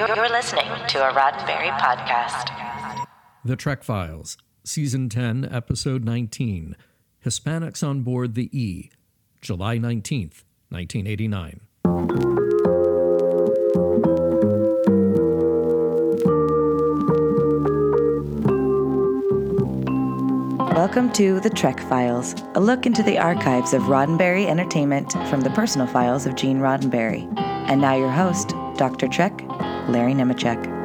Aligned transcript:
You're 0.00 0.30
listening 0.30 0.64
to 0.64 1.06
a 1.06 1.12
Roddenberry 1.12 1.78
podcast. 1.78 3.04
The 3.44 3.54
Trek 3.54 3.82
Files, 3.82 4.38
Season 4.64 5.10
10, 5.10 5.46
Episode 5.52 6.04
19 6.04 6.74
Hispanics 7.22 7.86
on 7.86 8.00
Board 8.00 8.34
the 8.34 8.48
E, 8.58 8.90
July 9.42 9.76
19th, 9.76 10.44
1989. 10.70 11.60
Welcome 20.74 21.12
to 21.12 21.40
The 21.40 21.50
Trek 21.50 21.78
Files, 21.78 22.34
a 22.54 22.60
look 22.60 22.86
into 22.86 23.02
the 23.02 23.18
archives 23.18 23.74
of 23.74 23.82
Roddenberry 23.82 24.46
Entertainment 24.46 25.12
from 25.28 25.42
the 25.42 25.50
personal 25.50 25.86
files 25.86 26.24
of 26.24 26.36
Gene 26.36 26.60
Roddenberry. 26.60 27.30
And 27.38 27.82
now 27.82 27.94
your 27.94 28.10
host, 28.10 28.54
Dr. 28.76 29.06
Trek, 29.06 29.44
Larry 29.90 30.14
Nemecek. 30.14 30.80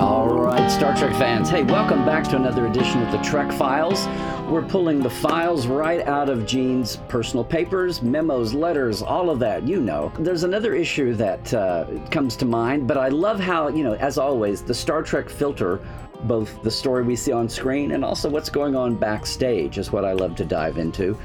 All 0.00 0.28
right, 0.28 0.70
Star 0.70 0.94
Trek 0.94 1.12
fans. 1.16 1.48
Hey, 1.48 1.62
welcome 1.62 2.04
back 2.04 2.24
to 2.24 2.36
another 2.36 2.66
edition 2.66 3.02
of 3.02 3.10
the 3.10 3.18
Trek 3.18 3.50
Files. 3.52 4.06
We're 4.50 4.62
pulling 4.62 5.02
the 5.02 5.08
files 5.08 5.66
right 5.66 6.06
out 6.06 6.28
of 6.28 6.44
Gene's 6.44 6.96
personal 7.08 7.44
papers, 7.44 8.02
memos, 8.02 8.52
letters, 8.52 9.00
all 9.00 9.30
of 9.30 9.38
that, 9.38 9.66
you 9.66 9.80
know. 9.80 10.12
There's 10.18 10.44
another 10.44 10.74
issue 10.74 11.14
that 11.14 11.54
uh, 11.54 11.86
comes 12.10 12.36
to 12.36 12.44
mind, 12.44 12.86
but 12.86 12.98
I 12.98 13.08
love 13.08 13.40
how, 13.40 13.68
you 13.68 13.82
know, 13.82 13.94
as 13.94 14.18
always, 14.18 14.62
the 14.62 14.74
Star 14.74 15.02
Trek 15.02 15.30
filter 15.30 15.80
both 16.24 16.62
the 16.62 16.70
story 16.70 17.02
we 17.02 17.16
see 17.16 17.32
on 17.32 17.48
screen 17.48 17.92
and 17.92 18.04
also 18.04 18.30
what's 18.30 18.48
going 18.48 18.74
on 18.74 18.94
backstage 18.94 19.78
is 19.78 19.92
what 19.92 20.04
I 20.04 20.12
love 20.12 20.36
to 20.36 20.44
dive 20.44 20.78
into. 20.78 21.18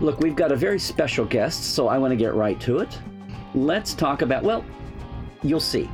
Look, 0.00 0.20
we've 0.20 0.36
got 0.36 0.52
a 0.52 0.56
very 0.56 0.78
special 0.78 1.24
guest, 1.24 1.74
so 1.74 1.88
I 1.88 1.98
want 1.98 2.12
to 2.12 2.16
get 2.16 2.34
right 2.34 2.58
to 2.60 2.78
it. 2.78 2.98
Let's 3.56 3.94
talk 3.94 4.22
about, 4.22 4.44
well, 4.44 4.64
you'll 5.42 5.58
see. 5.58 5.90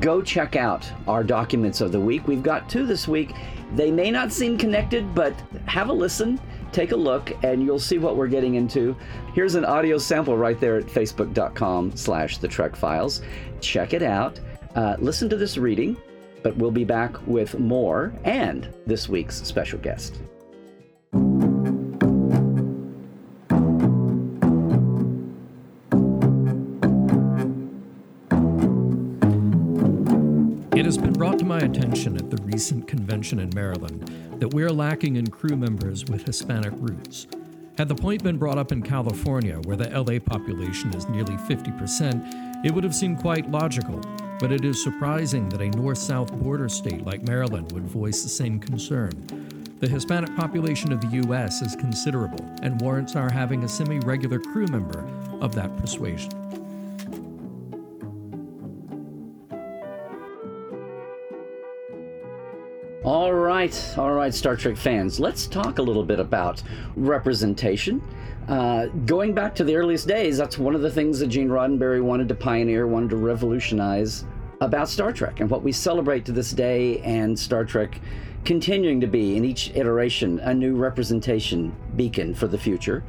Go 0.00 0.20
check 0.20 0.56
out 0.56 0.90
our 1.08 1.24
documents 1.24 1.80
of 1.80 1.92
the 1.92 2.00
week. 2.00 2.28
We've 2.28 2.42
got 2.42 2.68
two 2.68 2.84
this 2.84 3.08
week. 3.08 3.32
They 3.74 3.90
may 3.90 4.10
not 4.10 4.32
seem 4.32 4.58
connected, 4.58 5.14
but 5.14 5.32
have 5.66 5.88
a 5.88 5.92
listen, 5.92 6.38
take 6.72 6.92
a 6.92 6.96
look, 6.96 7.32
and 7.42 7.62
you'll 7.62 7.78
see 7.78 7.96
what 7.96 8.16
we're 8.16 8.28
getting 8.28 8.56
into. 8.56 8.94
Here's 9.32 9.54
an 9.54 9.64
audio 9.64 9.96
sample 9.96 10.36
right 10.36 10.60
there 10.60 10.76
at 10.76 10.84
facebook.com 10.84 11.96
slash 11.96 12.38
the 12.38 12.48
Trek 12.48 12.76
Files. 12.76 13.22
Check 13.60 13.94
it 13.94 14.02
out. 14.02 14.38
Uh, 14.74 14.96
listen 14.98 15.30
to 15.30 15.36
this 15.36 15.56
reading 15.56 15.96
but 16.44 16.54
we'll 16.58 16.70
be 16.70 16.84
back 16.84 17.26
with 17.26 17.58
more 17.58 18.12
and 18.22 18.72
this 18.86 19.08
week's 19.08 19.42
special 19.42 19.80
guest. 19.80 20.20
To 31.44 31.48
my 31.48 31.58
attention 31.58 32.16
at 32.16 32.30
the 32.30 32.42
recent 32.44 32.88
convention 32.88 33.38
in 33.38 33.50
Maryland 33.54 34.10
that 34.40 34.54
we 34.54 34.62
are 34.62 34.72
lacking 34.72 35.16
in 35.16 35.26
crew 35.26 35.56
members 35.56 36.06
with 36.06 36.24
Hispanic 36.26 36.72
roots. 36.76 37.26
Had 37.76 37.88
the 37.88 37.94
point 37.94 38.22
been 38.22 38.38
brought 38.38 38.56
up 38.56 38.72
in 38.72 38.82
California, 38.82 39.56
where 39.64 39.76
the 39.76 39.90
LA 39.90 40.18
population 40.18 40.94
is 40.94 41.06
nearly 41.08 41.36
50%, 41.36 42.64
it 42.64 42.72
would 42.72 42.84
have 42.84 42.94
seemed 42.94 43.18
quite 43.18 43.50
logical 43.50 44.00
but 44.40 44.50
it 44.50 44.64
is 44.64 44.82
surprising 44.82 45.48
that 45.48 45.60
a 45.60 45.70
north 45.70 45.98
south 45.98 46.32
border 46.42 46.68
state 46.68 47.04
like 47.06 47.22
Maryland 47.22 47.70
would 47.72 47.86
voice 47.86 48.22
the 48.22 48.28
same 48.28 48.58
concern. 48.58 49.10
The 49.80 49.88
Hispanic 49.88 50.34
population 50.34 50.92
of 50.92 51.00
the 51.00 51.06
U.S. 51.24 51.62
is 51.62 51.76
considerable 51.76 52.44
and 52.62 52.80
warrants 52.80 53.16
our 53.16 53.30
having 53.30 53.62
a 53.62 53.68
semi 53.68 54.00
regular 54.00 54.40
crew 54.40 54.66
member 54.66 55.08
of 55.40 55.54
that 55.54 55.74
persuasion. 55.76 56.43
Right, 63.64 63.98
all 63.98 64.12
right, 64.12 64.34
Star 64.34 64.56
Trek 64.56 64.76
fans, 64.76 65.18
let's 65.18 65.46
talk 65.46 65.78
a 65.78 65.82
little 65.82 66.04
bit 66.04 66.20
about 66.20 66.62
representation. 66.96 68.02
Uh, 68.46 68.88
going 69.06 69.32
back 69.32 69.54
to 69.54 69.64
the 69.64 69.74
earliest 69.74 70.06
days, 70.06 70.36
that's 70.36 70.58
one 70.58 70.74
of 70.74 70.82
the 70.82 70.90
things 70.90 71.18
that 71.18 71.28
Gene 71.28 71.48
Roddenberry 71.48 72.02
wanted 72.02 72.28
to 72.28 72.34
pioneer, 72.34 72.86
wanted 72.86 73.08
to 73.10 73.16
revolutionize 73.16 74.26
about 74.60 74.90
Star 74.90 75.14
Trek 75.14 75.40
and 75.40 75.48
what 75.48 75.62
we 75.62 75.72
celebrate 75.72 76.26
to 76.26 76.32
this 76.32 76.50
day, 76.50 76.98
and 76.98 77.38
Star 77.38 77.64
Trek 77.64 77.98
continuing 78.44 79.00
to 79.00 79.06
be 79.06 79.34
in 79.34 79.46
each 79.46 79.70
iteration 79.74 80.40
a 80.40 80.52
new 80.52 80.76
representation 80.76 81.74
beacon 81.96 82.34
for 82.34 82.46
the 82.46 82.58
future, 82.58 83.02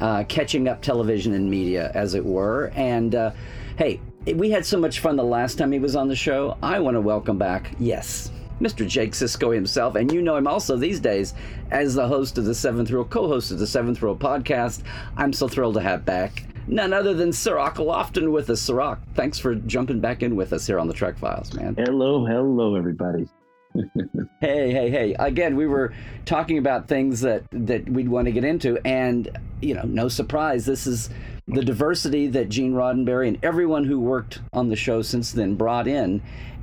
uh, 0.00 0.24
catching 0.28 0.68
up 0.68 0.82
television 0.82 1.32
and 1.32 1.50
media, 1.50 1.90
as 1.94 2.12
it 2.12 2.22
were. 2.22 2.70
And 2.74 3.14
uh, 3.14 3.30
hey, 3.78 3.98
we 4.34 4.50
had 4.50 4.66
so 4.66 4.78
much 4.78 5.00
fun 5.00 5.16
the 5.16 5.24
last 5.24 5.56
time 5.56 5.72
he 5.72 5.78
was 5.78 5.96
on 5.96 6.08
the 6.08 6.16
show. 6.16 6.58
I 6.62 6.80
want 6.80 6.96
to 6.96 7.00
welcome 7.00 7.38
back, 7.38 7.70
yes, 7.78 8.30
Mr. 8.62 8.86
Jake 8.86 9.12
Sisko 9.12 9.52
himself, 9.52 9.96
and 9.96 10.12
you 10.12 10.22
know 10.22 10.36
him 10.36 10.46
also 10.46 10.76
these 10.76 11.00
days 11.00 11.34
as 11.72 11.94
the 11.94 12.06
host 12.06 12.38
of 12.38 12.44
the 12.44 12.54
Seventh 12.54 12.90
Row, 12.90 13.04
co-host 13.04 13.50
of 13.50 13.58
the 13.58 13.66
Seventh 13.66 14.00
Row 14.00 14.14
podcast. 14.14 14.82
I'm 15.16 15.32
so 15.32 15.48
thrilled 15.48 15.74
to 15.74 15.80
have 15.80 16.04
back 16.04 16.44
none 16.66 16.92
other 16.92 17.12
than 17.12 17.32
Cirroc 17.32 17.74
Lofton 17.74 18.30
with 18.30 18.48
us. 18.50 18.60
Cirroc, 18.60 19.00
thanks 19.14 19.38
for 19.38 19.54
jumping 19.54 20.00
back 20.00 20.22
in 20.22 20.36
with 20.36 20.52
us 20.52 20.66
here 20.66 20.78
on 20.78 20.86
the 20.88 20.94
Trek 20.94 21.18
Files, 21.18 21.52
man. 21.54 21.74
Hello, 21.74 22.24
hello, 22.24 22.76
everybody. 22.76 23.28
hey, 24.40 24.70
hey, 24.70 24.90
hey! 24.90 25.16
Again, 25.18 25.56
we 25.56 25.66
were 25.66 25.94
talking 26.26 26.58
about 26.58 26.88
things 26.88 27.22
that 27.22 27.44
that 27.52 27.88
we'd 27.88 28.08
want 28.08 28.26
to 28.26 28.32
get 28.32 28.44
into, 28.44 28.78
and 28.86 29.36
you 29.62 29.74
know, 29.74 29.82
no 29.84 30.08
surprise, 30.08 30.66
this 30.66 30.86
is 30.86 31.08
the 31.48 31.64
diversity 31.64 32.26
that 32.28 32.48
Gene 32.48 32.74
Roddenberry 32.74 33.28
and 33.28 33.38
everyone 33.42 33.84
who 33.84 33.98
worked 33.98 34.40
on 34.52 34.68
the 34.68 34.76
show 34.76 35.02
since 35.02 35.32
then 35.32 35.54
brought 35.54 35.88
in 35.88 36.22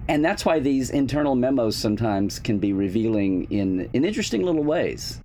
and 0.10 0.26
that's 0.26 0.44
why 0.44 0.60
these 0.60 0.90
internal 0.90 1.36
memos 1.36 1.78
sometimes 1.78 2.40
can 2.40 2.58
be 2.58 2.74
revealing 2.74 3.46
in 3.52 3.90
in 3.94 4.04
interesting 4.04 4.44
little 4.44 4.64
ways. 4.64 5.22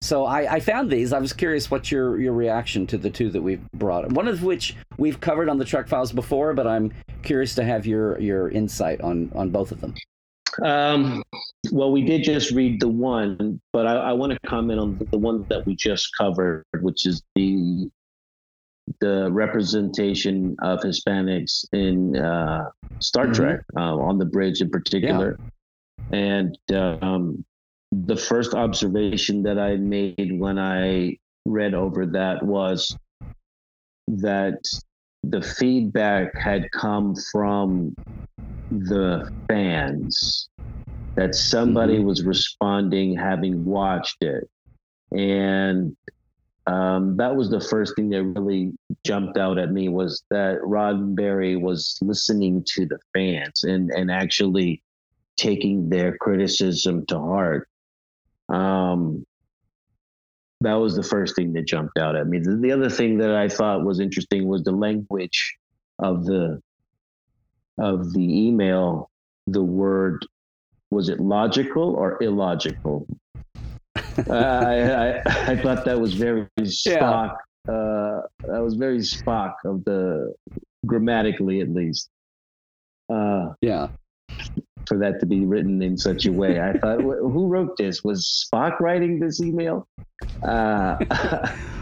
So 0.00 0.26
I, 0.26 0.54
I, 0.54 0.60
found 0.60 0.92
these. 0.92 1.12
I 1.12 1.18
was 1.18 1.32
curious 1.32 1.72
what 1.72 1.90
your 1.90 2.20
your 2.20 2.32
reaction 2.32 2.86
to 2.88 2.98
the 2.98 3.10
two 3.10 3.30
that 3.30 3.42
we've 3.42 3.68
brought. 3.72 4.12
One 4.12 4.28
of 4.28 4.44
which 4.44 4.76
we've 4.96 5.20
covered 5.20 5.48
on 5.48 5.58
the 5.58 5.64
Trek 5.64 5.88
Files 5.88 6.12
before, 6.12 6.54
but 6.54 6.68
I'm 6.68 6.92
curious 7.22 7.56
to 7.56 7.64
have 7.64 7.84
your 7.84 8.20
your 8.20 8.50
insight 8.50 9.00
on 9.00 9.32
on 9.34 9.50
both 9.50 9.72
of 9.72 9.80
them. 9.80 9.94
Um, 10.62 11.22
well, 11.72 11.90
we 11.90 12.02
did 12.02 12.22
just 12.22 12.50
read 12.52 12.80
the 12.80 12.88
one, 12.88 13.60
but 13.72 13.86
I, 13.86 13.94
I 13.94 14.12
want 14.12 14.32
to 14.32 14.38
comment 14.46 14.78
on 14.78 14.98
the 15.10 15.18
one 15.18 15.46
that 15.48 15.66
we 15.66 15.74
just 15.74 16.10
covered, 16.16 16.64
which 16.80 17.06
is 17.06 17.22
the 17.34 17.90
the 19.00 19.30
representation 19.30 20.56
of 20.62 20.80
Hispanics 20.80 21.64
in 21.72 22.16
uh, 22.16 22.70
Star 23.00 23.24
mm-hmm. 23.24 23.32
Trek 23.32 23.60
uh, 23.76 23.96
on 23.96 24.18
the 24.18 24.24
bridge 24.24 24.60
in 24.60 24.70
particular. 24.70 25.38
Yeah. 26.10 26.18
And 26.18 26.58
um, 26.72 27.44
the 27.92 28.16
first 28.16 28.54
observation 28.54 29.42
that 29.42 29.58
I 29.58 29.76
made 29.76 30.38
when 30.38 30.58
I 30.58 31.16
read 31.46 31.74
over 31.74 32.06
that 32.06 32.42
was 32.42 32.96
that 34.08 34.60
the 35.22 35.42
feedback 35.42 36.36
had 36.36 36.70
come 36.70 37.14
from 37.32 37.94
the 38.70 39.30
fans 39.48 40.48
that 41.16 41.34
somebody 41.34 41.96
mm-hmm. 41.96 42.06
was 42.06 42.22
responding 42.22 43.16
having 43.16 43.64
watched 43.64 44.22
it 44.22 44.48
and 45.12 45.96
um, 46.68 47.16
that 47.16 47.34
was 47.34 47.48
the 47.48 47.62
first 47.62 47.96
thing 47.96 48.10
that 48.10 48.22
really 48.22 48.74
jumped 49.02 49.38
out 49.38 49.58
at 49.58 49.72
me 49.72 49.88
was 49.88 50.22
that 50.28 50.58
Roddenberry 50.60 51.58
was 51.58 51.98
listening 52.02 52.62
to 52.74 52.84
the 52.84 52.98
fans 53.14 53.64
and 53.64 53.90
and 53.90 54.10
actually 54.10 54.82
taking 55.36 55.88
their 55.88 56.18
criticism 56.18 57.06
to 57.06 57.18
heart. 57.18 57.68
Um, 58.50 59.24
that 60.60 60.74
was 60.74 60.94
the 60.94 61.02
first 61.02 61.36
thing 61.36 61.54
that 61.54 61.66
jumped 61.66 61.96
out 61.96 62.16
at 62.16 62.26
me. 62.26 62.40
The, 62.40 62.56
the 62.56 62.72
other 62.72 62.90
thing 62.90 63.16
that 63.18 63.34
I 63.34 63.48
thought 63.48 63.86
was 63.86 63.98
interesting 63.98 64.46
was 64.46 64.62
the 64.62 64.72
language 64.72 65.56
of 66.00 66.26
the 66.26 66.60
of 67.78 68.12
the 68.12 68.46
email. 68.46 69.10
The 69.46 69.62
word 69.62 70.26
was 70.90 71.08
it 71.08 71.18
logical 71.18 71.94
or 71.94 72.22
illogical? 72.22 73.06
I, 74.30 75.20
I, 75.20 75.22
I 75.52 75.56
thought 75.56 75.84
that 75.84 75.98
was 75.98 76.14
very 76.14 76.46
Spock. 76.60 77.36
Yeah. 77.66 77.72
Uh, 77.72 78.22
that 78.46 78.62
was 78.62 78.74
very 78.74 78.98
Spock 78.98 79.54
of 79.64 79.84
the 79.84 80.34
grammatically 80.86 81.60
at 81.60 81.68
least. 81.68 82.08
Uh, 83.08 83.50
yeah. 83.60 83.88
For 84.86 84.96
that 84.98 85.20
to 85.20 85.26
be 85.26 85.44
written 85.44 85.82
in 85.82 85.98
such 85.98 86.26
a 86.26 86.32
way, 86.32 86.60
I 86.60 86.72
thought, 86.78 87.00
who 87.00 87.46
wrote 87.46 87.76
this? 87.76 88.02
Was 88.02 88.48
Spock 88.52 88.80
writing 88.80 89.20
this 89.20 89.40
email? 89.40 89.86
Uh, 90.42 90.96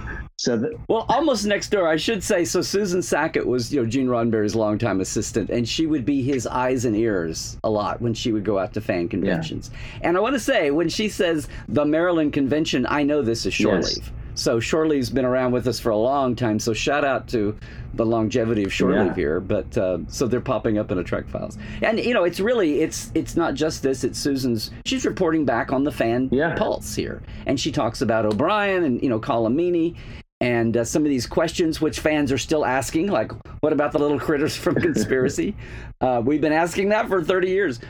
So 0.46 0.70
well, 0.88 1.06
almost 1.08 1.44
next 1.44 1.70
door, 1.70 1.88
I 1.88 1.96
should 1.96 2.22
say. 2.22 2.44
So 2.44 2.62
Susan 2.62 3.02
Sackett 3.02 3.44
was, 3.44 3.72
you 3.74 3.82
know, 3.82 3.88
Gene 3.88 4.06
Roddenberry's 4.06 4.54
longtime 4.54 5.00
assistant, 5.00 5.50
and 5.50 5.68
she 5.68 5.86
would 5.86 6.04
be 6.04 6.22
his 6.22 6.46
eyes 6.46 6.84
and 6.84 6.94
ears 6.94 7.58
a 7.64 7.68
lot 7.68 8.00
when 8.00 8.14
she 8.14 8.30
would 8.30 8.44
go 8.44 8.56
out 8.56 8.72
to 8.74 8.80
fan 8.80 9.08
conventions. 9.08 9.72
Yeah. 9.72 10.08
And 10.08 10.16
I 10.16 10.20
want 10.20 10.34
to 10.34 10.40
say, 10.40 10.70
when 10.70 10.88
she 10.88 11.08
says 11.08 11.48
the 11.66 11.84
Maryland 11.84 12.32
convention, 12.32 12.86
I 12.88 13.02
know 13.02 13.22
this 13.22 13.44
is 13.44 13.54
shore 13.54 13.74
yes. 13.74 13.96
leave 13.96 14.12
So 14.36 14.60
shore 14.60 14.86
leave's 14.86 15.10
been 15.10 15.24
around 15.24 15.50
with 15.50 15.66
us 15.66 15.80
for 15.80 15.90
a 15.90 15.96
long 15.96 16.36
time. 16.36 16.60
So 16.60 16.72
shout 16.72 17.04
out 17.04 17.26
to 17.30 17.58
the 17.94 18.06
longevity 18.06 18.62
of 18.62 18.72
shore 18.72 18.92
Yeah. 18.92 19.02
leave 19.04 19.16
here. 19.16 19.40
But 19.40 19.76
uh, 19.76 19.98
so 20.06 20.28
they're 20.28 20.40
popping 20.40 20.78
up 20.78 20.92
in 20.92 20.98
a 20.98 21.02
Trek 21.02 21.26
Files, 21.26 21.58
and 21.82 21.98
you 21.98 22.14
know 22.14 22.22
it's 22.22 22.38
really 22.38 22.82
it's 22.82 23.10
it's 23.16 23.34
not 23.34 23.54
just 23.54 23.82
this. 23.82 24.04
It's 24.04 24.16
Susan's. 24.18 24.70
She's 24.84 25.04
reporting 25.04 25.44
back 25.44 25.72
on 25.72 25.82
the 25.82 25.90
fan 25.90 26.28
Yeah. 26.30 26.54
pulse 26.54 26.94
here, 26.94 27.22
and 27.46 27.58
she 27.58 27.72
talks 27.72 28.00
about 28.00 28.24
O'Brien 28.26 28.84
and 28.84 29.02
you 29.02 29.08
know 29.08 29.18
Colomini. 29.18 29.96
And 30.40 30.76
uh, 30.76 30.84
some 30.84 31.02
of 31.02 31.08
these 31.08 31.26
questions, 31.26 31.80
which 31.80 32.00
fans 32.00 32.30
are 32.30 32.38
still 32.38 32.64
asking, 32.66 33.08
like, 33.08 33.32
what 33.60 33.72
about 33.72 33.92
the 33.92 33.98
little 33.98 34.20
critters 34.20 34.54
from 34.54 34.74
Conspiracy? 34.80 35.56
uh, 36.00 36.22
we've 36.24 36.40
been 36.40 36.52
asking 36.52 36.90
that 36.90 37.08
for 37.08 37.22
30 37.22 37.48
years. 37.48 37.80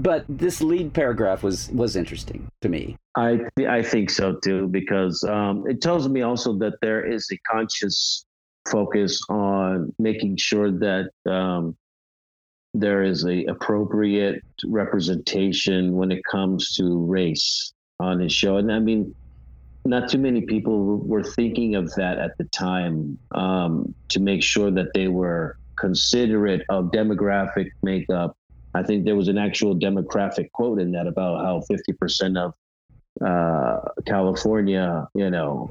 But 0.00 0.24
this 0.28 0.60
lead 0.60 0.92
paragraph 0.92 1.44
was 1.44 1.70
was 1.70 1.94
interesting 1.94 2.48
to 2.62 2.68
me. 2.68 2.96
I 3.14 3.38
th- 3.56 3.68
I 3.68 3.80
think 3.80 4.10
so 4.10 4.34
too 4.42 4.66
because 4.66 5.22
um, 5.22 5.64
it 5.68 5.80
tells 5.80 6.08
me 6.08 6.22
also 6.22 6.52
that 6.58 6.74
there 6.82 7.06
is 7.06 7.28
a 7.32 7.38
conscious 7.48 8.24
focus 8.68 9.22
on 9.28 9.94
making 10.00 10.36
sure 10.38 10.72
that 10.72 11.10
um, 11.30 11.76
there 12.74 13.04
is 13.04 13.24
a 13.24 13.44
appropriate 13.44 14.42
representation 14.64 15.94
when 15.94 16.10
it 16.10 16.22
comes 16.28 16.74
to 16.74 16.98
race 17.06 17.72
on 18.00 18.18
his 18.18 18.32
show, 18.32 18.56
and 18.56 18.72
I 18.72 18.80
mean, 18.80 19.14
not 19.84 20.08
too 20.08 20.18
many 20.18 20.42
people 20.42 20.98
were 20.98 21.22
thinking 21.22 21.74
of 21.74 21.92
that 21.94 22.18
at 22.18 22.32
the 22.38 22.44
time 22.44 23.18
um, 23.34 23.94
to 24.10 24.20
make 24.20 24.42
sure 24.42 24.70
that 24.70 24.88
they 24.94 25.08
were 25.08 25.56
considerate 25.78 26.62
of 26.68 26.86
demographic 26.86 27.68
makeup. 27.82 28.36
I 28.74 28.82
think 28.82 29.04
there 29.04 29.16
was 29.16 29.28
an 29.28 29.38
actual 29.38 29.76
demographic 29.76 30.50
quote 30.52 30.80
in 30.80 30.92
that 30.92 31.06
about 31.06 31.44
how 31.44 31.62
50% 31.70 32.38
of 32.38 32.54
uh, 33.24 33.80
California, 34.06 35.06
you 35.14 35.30
know, 35.30 35.70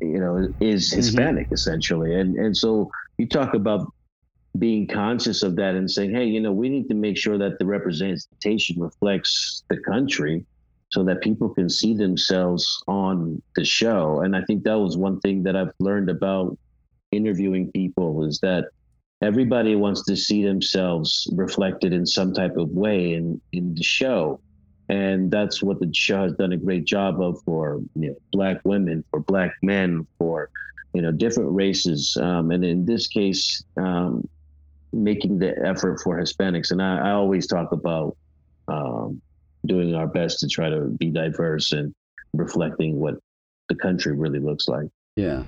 you 0.00 0.18
know, 0.18 0.48
is 0.60 0.92
Hispanic 0.92 1.46
essentially, 1.52 2.14
and 2.14 2.36
and 2.36 2.56
so 2.56 2.90
you 3.18 3.28
talk 3.28 3.54
about 3.54 3.86
being 4.58 4.86
conscious 4.86 5.42
of 5.42 5.56
that 5.56 5.74
and 5.74 5.90
saying, 5.90 6.14
hey, 6.14 6.24
you 6.24 6.40
know, 6.40 6.52
we 6.52 6.68
need 6.68 6.88
to 6.88 6.94
make 6.94 7.16
sure 7.16 7.38
that 7.38 7.58
the 7.58 7.64
representation 7.64 8.80
reflects 8.80 9.62
the 9.70 9.78
country, 9.78 10.44
so 10.92 11.02
that 11.04 11.22
people 11.22 11.48
can 11.48 11.68
see 11.68 11.94
themselves 11.94 12.82
on 12.86 13.40
the 13.56 13.64
show. 13.64 14.20
And 14.20 14.36
I 14.36 14.42
think 14.42 14.64
that 14.64 14.78
was 14.78 14.96
one 14.96 15.20
thing 15.20 15.42
that 15.44 15.56
I've 15.56 15.72
learned 15.80 16.10
about 16.10 16.58
interviewing 17.10 17.70
people 17.72 18.24
is 18.24 18.38
that 18.40 18.66
everybody 19.22 19.74
wants 19.74 20.04
to 20.04 20.16
see 20.16 20.44
themselves 20.44 21.28
reflected 21.32 21.92
in 21.92 22.06
some 22.06 22.32
type 22.32 22.56
of 22.56 22.70
way 22.70 23.14
in 23.14 23.40
in 23.52 23.74
the 23.74 23.82
show 23.82 24.40
and 24.92 25.30
that's 25.30 25.62
what 25.62 25.80
the 25.80 25.90
show 25.94 26.24
has 26.24 26.32
done 26.34 26.52
a 26.52 26.56
great 26.56 26.84
job 26.84 27.20
of 27.20 27.40
for 27.44 27.80
you 27.94 28.10
know, 28.10 28.16
black 28.30 28.60
women, 28.64 29.02
for 29.10 29.20
black 29.20 29.52
men, 29.62 30.06
for 30.18 30.50
you 30.92 31.00
know 31.00 31.10
different 31.10 31.50
races, 31.52 32.16
um, 32.20 32.50
and 32.50 32.62
in 32.62 32.84
this 32.84 33.06
case, 33.06 33.64
um, 33.78 34.28
making 34.92 35.38
the 35.38 35.54
effort 35.66 36.00
for 36.02 36.20
Hispanics. 36.20 36.72
And 36.72 36.82
I, 36.82 37.08
I 37.08 37.10
always 37.12 37.46
talk 37.46 37.72
about 37.72 38.16
doing 39.66 39.94
our 39.94 40.06
best 40.06 40.40
to 40.40 40.48
try 40.48 40.68
to 40.68 40.82
be 40.82 41.10
diverse 41.10 41.72
and 41.72 41.94
reflecting 42.34 42.98
what 42.98 43.14
the 43.68 43.74
country 43.74 44.16
really 44.16 44.40
looks 44.40 44.68
like. 44.68 44.88
Yeah. 45.16 45.44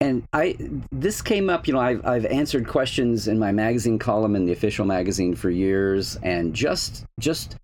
And 0.00 0.28
I 0.32 0.56
this 0.92 1.20
came 1.20 1.50
up, 1.50 1.66
you 1.66 1.74
know, 1.74 1.80
I've 1.80 2.06
I've 2.06 2.26
answered 2.26 2.68
questions 2.68 3.26
in 3.26 3.38
my 3.38 3.50
magazine 3.50 3.98
column 3.98 4.36
in 4.36 4.46
the 4.46 4.52
official 4.52 4.86
magazine 4.86 5.34
for 5.34 5.50
years, 5.50 6.16
and 6.22 6.54
just 6.54 7.04
just 7.18 7.56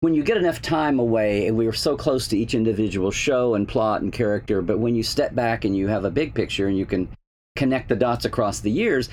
when 0.00 0.14
you 0.14 0.22
get 0.22 0.36
enough 0.36 0.60
time 0.60 0.98
away, 0.98 1.46
and 1.46 1.56
we 1.56 1.64
were 1.64 1.72
so 1.72 1.96
close 1.96 2.28
to 2.28 2.36
each 2.36 2.54
individual 2.54 3.10
show 3.10 3.54
and 3.54 3.66
plot 3.66 4.02
and 4.02 4.12
character, 4.12 4.60
but 4.60 4.78
when 4.78 4.94
you 4.94 5.02
step 5.02 5.34
back 5.34 5.64
and 5.64 5.74
you 5.74 5.88
have 5.88 6.04
a 6.04 6.10
big 6.10 6.34
picture 6.34 6.66
and 6.66 6.76
you 6.76 6.84
can 6.84 7.08
connect 7.56 7.88
the 7.88 7.96
dots 7.96 8.26
across 8.26 8.60
the 8.60 8.70
years, 8.70 9.08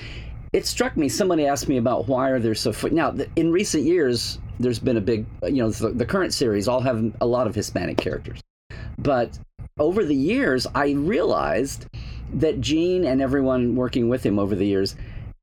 it 0.52 0.66
struck 0.66 0.96
me. 0.96 1.08
Somebody 1.08 1.46
asked 1.46 1.68
me 1.68 1.76
about 1.76 2.08
why 2.08 2.30
are 2.30 2.38
there 2.38 2.54
so 2.54 2.70
f- 2.70 2.90
now 2.92 3.14
in 3.36 3.52
recent 3.52 3.84
years 3.84 4.38
there's 4.60 4.78
been 4.78 4.96
a 4.96 5.00
big, 5.00 5.24
you 5.42 5.62
know, 5.62 5.70
the, 5.70 5.90
the 5.90 6.06
current 6.06 6.34
series 6.34 6.66
all 6.66 6.80
have 6.80 7.12
a 7.20 7.26
lot 7.26 7.46
of 7.46 7.54
Hispanic 7.54 7.96
characters, 7.96 8.40
but 8.98 9.38
over 9.78 10.04
the 10.04 10.14
years 10.14 10.66
I 10.74 10.90
realized 10.90 11.86
that 12.34 12.60
Gene 12.60 13.04
and 13.04 13.22
everyone 13.22 13.76
working 13.76 14.08
with 14.08 14.24
him 14.24 14.38
over 14.38 14.54
the 14.54 14.66
years 14.66 14.96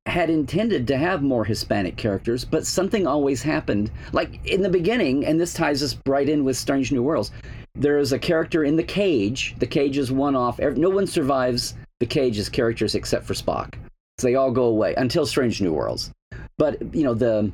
had 0.05 0.29
intended 0.29 0.87
to 0.87 0.97
have 0.97 1.23
more 1.23 1.45
Hispanic 1.45 1.97
characters, 1.97 2.45
but 2.45 2.65
something 2.65 3.07
always 3.07 3.41
happened. 3.41 3.89
Like 4.13 4.45
in 4.45 4.61
the 4.61 4.69
beginning, 4.69 5.25
and 5.25 5.39
this 5.39 5.53
ties 5.53 5.81
us 5.81 5.97
right 6.05 6.29
in 6.29 6.43
with 6.43 6.57
Strange 6.57 6.91
New 6.91 7.01
Worlds. 7.01 7.31
There 7.73 7.97
is 7.97 8.13
a 8.13 8.19
character 8.19 8.63
in 8.63 8.75
the 8.75 8.83
cage. 8.83 9.55
The 9.57 9.67
cage 9.67 9.97
is 9.97 10.11
one 10.11 10.35
off. 10.35 10.59
No 10.59 10.89
one 10.89 11.07
survives 11.07 11.73
the 11.99 12.05
cage's 12.05 12.49
characters 12.49 12.95
except 12.95 13.25
for 13.25 13.33
Spock. 13.33 13.73
So 14.17 14.27
they 14.27 14.35
all 14.35 14.51
go 14.51 14.65
away 14.65 14.95
until 14.95 15.25
Strange 15.25 15.61
New 15.61 15.73
Worlds. 15.73 16.11
But 16.57 16.95
you 16.95 17.03
know 17.03 17.13
the 17.13 17.51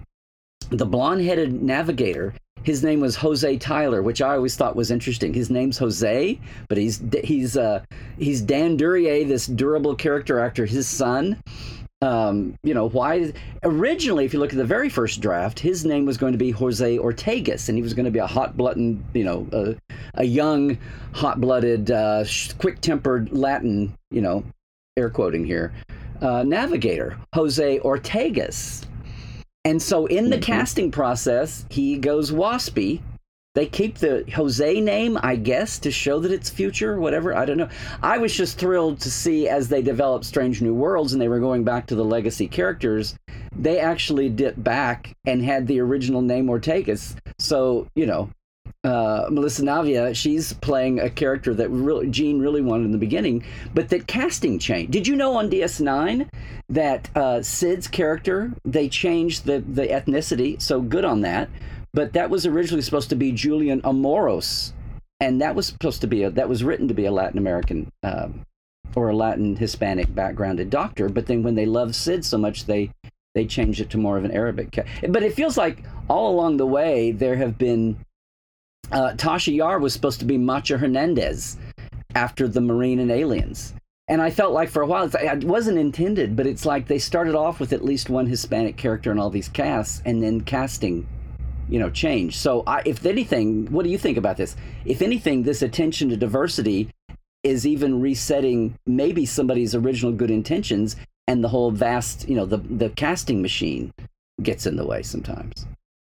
the 0.69 0.85
blonde-headed 0.85 1.61
navigator. 1.61 2.33
His 2.63 2.83
name 2.83 2.99
was 2.99 3.15
Jose 3.15 3.57
Tyler, 3.57 4.03
which 4.03 4.21
I 4.21 4.35
always 4.35 4.55
thought 4.55 4.75
was 4.75 4.91
interesting. 4.91 5.33
His 5.33 5.49
name's 5.49 5.79
Jose, 5.79 6.39
but 6.67 6.77
he's 6.77 7.01
he's 7.23 7.57
uh, 7.57 7.83
he's 8.17 8.41
Dan 8.41 8.77
Duryea, 8.77 9.25
this 9.25 9.47
durable 9.47 9.95
character 9.95 10.39
actor, 10.39 10.65
his 10.65 10.87
son 10.87 11.41
um, 12.01 12.57
you 12.63 12.73
know, 12.73 12.89
why? 12.89 13.31
Originally, 13.63 14.25
if 14.25 14.33
you 14.33 14.39
look 14.39 14.51
at 14.51 14.57
the 14.57 14.65
very 14.65 14.89
first 14.89 15.21
draft, 15.21 15.59
his 15.59 15.85
name 15.85 16.05
was 16.05 16.17
going 16.17 16.31
to 16.31 16.37
be 16.37 16.49
Jose 16.49 16.97
Ortegas, 16.97 17.69
and 17.69 17.77
he 17.77 17.83
was 17.83 17.93
going 17.93 18.05
to 18.05 18.11
be 18.11 18.19
a 18.19 18.27
hot-blooded, 18.27 19.03
you 19.13 19.23
know, 19.23 19.47
a, 19.51 19.75
a 20.15 20.23
young, 20.23 20.77
hot-blooded, 21.13 21.91
uh, 21.91 22.25
quick-tempered 22.57 23.31
Latin, 23.31 23.95
you 24.09 24.21
know, 24.21 24.43
air 24.97 25.11
quoting 25.11 25.45
here, 25.45 25.73
uh, 26.21 26.43
navigator, 26.43 27.17
Jose 27.33 27.79
Ortegas. 27.79 28.85
And 29.63 29.81
so, 29.81 30.07
in 30.07 30.29
the 30.29 30.39
casting 30.39 30.91
process, 30.91 31.65
he 31.69 31.97
goes 31.97 32.31
waspy. 32.31 33.01
They 33.53 33.65
keep 33.65 33.97
the 33.97 34.23
Jose 34.33 34.79
name, 34.79 35.19
I 35.21 35.35
guess, 35.35 35.77
to 35.79 35.91
show 35.91 36.19
that 36.19 36.31
it's 36.31 36.49
future, 36.49 36.99
whatever. 36.99 37.35
I 37.35 37.45
don't 37.45 37.57
know. 37.57 37.69
I 38.01 38.17
was 38.17 38.33
just 38.33 38.57
thrilled 38.57 39.01
to 39.01 39.11
see 39.11 39.49
as 39.49 39.67
they 39.67 39.81
developed 39.81 40.25
Strange 40.25 40.61
New 40.61 40.73
Worlds 40.73 41.11
and 41.11 41.21
they 41.21 41.27
were 41.27 41.41
going 41.41 41.65
back 41.65 41.85
to 41.87 41.95
the 41.95 42.05
legacy 42.05 42.47
characters, 42.47 43.15
they 43.53 43.79
actually 43.79 44.29
dipped 44.29 44.63
back 44.63 45.13
and 45.25 45.43
had 45.43 45.67
the 45.67 45.81
original 45.81 46.21
name 46.21 46.47
Ortegas. 46.47 47.17
So, 47.39 47.87
you 47.93 48.05
know, 48.05 48.29
uh, 48.83 49.27
Melissa 49.29 49.61
Navia, 49.63 50.15
she's 50.15 50.53
playing 50.53 50.99
a 50.99 51.09
character 51.09 51.53
that 51.53 51.69
really, 51.69 52.09
Gene 52.09 52.39
really 52.39 52.61
wanted 52.61 52.85
in 52.85 52.91
the 52.91 52.97
beginning, 52.97 53.43
but 53.73 53.89
that 53.89 54.07
casting 54.07 54.57
changed. 54.59 54.91
Did 54.91 55.07
you 55.07 55.15
know 55.15 55.35
on 55.35 55.49
DS9 55.49 56.27
that 56.69 57.09
uh, 57.15 57.41
Sid's 57.41 57.87
character, 57.87 58.51
they 58.65 58.89
changed 58.89 59.45
the, 59.45 59.59
the 59.59 59.87
ethnicity? 59.87 60.61
So 60.61 60.81
good 60.81 61.05
on 61.05 61.21
that 61.21 61.49
but 61.93 62.13
that 62.13 62.29
was 62.29 62.45
originally 62.45 62.81
supposed 62.81 63.09
to 63.09 63.15
be 63.15 63.31
Julian 63.31 63.81
Amoros, 63.81 64.73
and 65.19 65.41
that 65.41 65.55
was 65.55 65.67
supposed 65.67 66.01
to 66.01 66.07
be 66.07 66.23
a 66.23 66.29
that 66.31 66.49
was 66.49 66.63
written 66.63 66.87
to 66.87 66.93
be 66.93 67.05
a 67.05 67.11
Latin 67.11 67.37
American 67.37 67.91
um, 68.03 68.45
or 68.95 69.09
a 69.09 69.15
Latin 69.15 69.55
Hispanic 69.55 70.13
backgrounded 70.13 70.69
doctor. 70.69 71.09
But 71.09 71.25
then 71.27 71.43
when 71.43 71.55
they 71.55 71.65
loved 71.65 71.95
Sid 71.95 72.23
so 72.23 72.37
much, 72.37 72.65
they 72.65 72.91
they 73.35 73.45
changed 73.45 73.81
it 73.81 73.89
to 73.91 73.97
more 73.97 74.17
of 74.17 74.23
an 74.23 74.31
Arabic. 74.31 74.79
But 75.09 75.23
it 75.23 75.33
feels 75.33 75.57
like 75.57 75.83
all 76.09 76.33
along 76.33 76.57
the 76.57 76.67
way 76.67 77.11
there 77.11 77.35
have 77.35 77.57
been. 77.57 77.97
Uh, 78.91 79.13
Tasha 79.13 79.55
Yar 79.55 79.79
was 79.79 79.93
supposed 79.93 80.19
to 80.19 80.25
be 80.25 80.37
Macha 80.37 80.77
Hernandez 80.77 81.57
after 82.15 82.47
the 82.47 82.61
Marine 82.61 82.99
and 82.99 83.11
Aliens. 83.11 83.73
And 84.07 84.21
I 84.21 84.29
felt 84.29 84.51
like 84.51 84.69
for 84.69 84.81
a 84.81 84.87
while, 84.87 85.09
it 85.13 85.43
wasn't 85.45 85.77
intended, 85.77 86.35
but 86.35 86.45
it's 86.45 86.65
like 86.65 86.87
they 86.87 86.99
started 86.99 87.33
off 87.35 87.61
with 87.61 87.71
at 87.71 87.85
least 87.85 88.09
one 88.09 88.25
Hispanic 88.25 88.75
character 88.75 89.11
in 89.11 89.19
all 89.19 89.29
these 89.29 89.47
casts, 89.47 90.01
and 90.05 90.21
then 90.21 90.41
casting 90.41 91.07
you 91.69 91.79
know 91.79 91.89
changed. 91.89 92.35
so 92.35 92.63
I, 92.67 92.81
if 92.85 93.05
anything 93.05 93.67
what 93.71 93.83
do 93.83 93.89
you 93.89 93.97
think 93.97 94.17
about 94.17 94.35
this 94.35 94.55
if 94.83 95.01
anything 95.01 95.43
this 95.43 95.61
attention 95.61 96.09
to 96.09 96.17
diversity 96.17 96.89
is 97.43 97.65
even 97.65 98.01
resetting 98.01 98.77
maybe 98.85 99.25
somebody's 99.25 99.73
original 99.73 100.11
good 100.11 100.29
intentions 100.29 100.97
and 101.27 101.43
the 101.43 101.47
whole 101.47 101.71
vast 101.71 102.27
you 102.27 102.35
know 102.35 102.45
the 102.45 102.57
the 102.57 102.89
casting 102.89 103.41
machine 103.41 103.93
gets 104.43 104.65
in 104.65 104.75
the 104.75 104.85
way 104.85 105.01
sometimes 105.01 105.65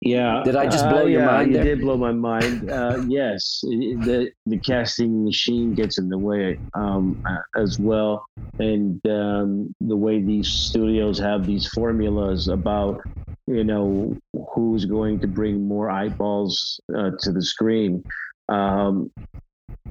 Yeah. 0.02 0.42
Did 0.44 0.56
I 0.56 0.66
just 0.66 0.90
blow 0.90 1.04
uh, 1.04 1.06
your 1.06 1.22
yeah, 1.22 1.26
mind 1.28 1.52
You 1.52 1.64
did 1.64 1.82
blow 1.82 1.96
my 1.96 2.12
mind. 2.12 2.72
Uh, 2.72 3.04
yes, 3.08 3.62
the 3.62 4.32
the 4.48 4.58
casting 4.58 5.24
machine 5.24 5.76
gets 5.76 6.00
in 6.00 6.10
the 6.10 6.18
way 6.18 6.60
um, 6.74 7.22
uh, 7.30 7.60
as 7.60 7.80
well, 7.80 8.26
and 8.58 9.00
um, 9.08 9.74
the 9.80 9.96
way 9.96 10.20
these 10.20 10.48
studios 10.48 11.20
have 11.20 11.46
these 11.46 11.68
formulas 11.68 12.48
about 12.48 13.02
you 13.46 13.64
know 13.64 14.18
who's 14.54 14.86
going 14.86 15.20
to 15.20 15.28
bring 15.28 15.68
more 15.68 15.92
eyeballs 15.92 16.80
uh, 16.98 17.12
to 17.20 17.32
the 17.32 17.44
screen. 17.44 18.04
Um, 18.50 19.12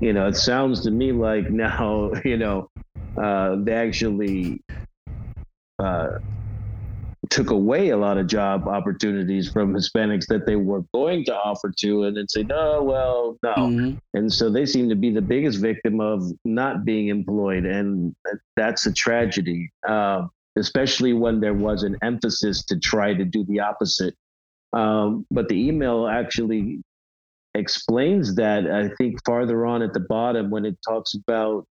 you 0.00 0.12
know, 0.12 0.26
it 0.26 0.37
sounds 0.37 0.83
to 0.85 0.90
me 0.90 1.12
like 1.12 1.50
now 1.50 2.11
you 2.25 2.37
know 2.37 2.69
uh, 3.17 3.55
they 3.61 3.75
actually 3.75 4.61
uh, 5.79 6.19
took 7.30 7.50
away 7.50 7.90
a 7.90 7.96
lot 7.96 8.18
of 8.18 8.26
job 8.26 8.66
opportunities 8.66 9.49
from 9.50 9.72
Hispanics 9.72 10.26
that 10.26 10.46
they 10.46 10.56
were 10.56 10.82
going 10.92 11.25
to 11.25 11.34
offer 11.34 11.72
to, 11.78 12.04
and 12.04 12.16
then 12.16 12.28
say, 12.28 12.42
no, 12.42 12.82
well, 12.82 13.38
no. 13.42 13.54
Mm-hmm. 13.54 13.99
And 14.14 14.32
so 14.32 14.50
they 14.50 14.66
seem 14.66 14.88
to 14.88 14.96
be 14.96 15.10
the 15.10 15.22
biggest 15.22 15.60
victim 15.60 16.00
of 16.00 16.25
not 16.44 16.84
being 16.84 17.08
employed, 17.08 17.64
and 17.64 18.14
that's 18.56 18.87
a 18.87 18.92
tragedy, 18.92 19.70
uh, 19.88 20.26
especially 20.56 21.12
when 21.12 21.40
there 21.40 21.54
was 21.54 21.84
an 21.84 21.96
emphasis 22.02 22.64
to 22.64 22.78
try 22.78 23.14
to 23.14 23.25
do 23.25 23.44
the 23.44 23.60
opposite. 23.60 24.14
Um, 24.72 25.25
but 25.30 25.49
the 25.49 25.68
email 25.68 26.08
actually 26.08 26.80
explains 27.54 28.34
that. 28.37 28.70
I 28.70 28.88
think 28.96 29.25
farther 29.25 29.66
on 29.66 29.82
at 29.82 29.92
the 29.92 30.00
bottom 30.00 30.50
when 30.50 30.64
it 30.64 30.76
talks 30.87 31.14
about 31.14 31.64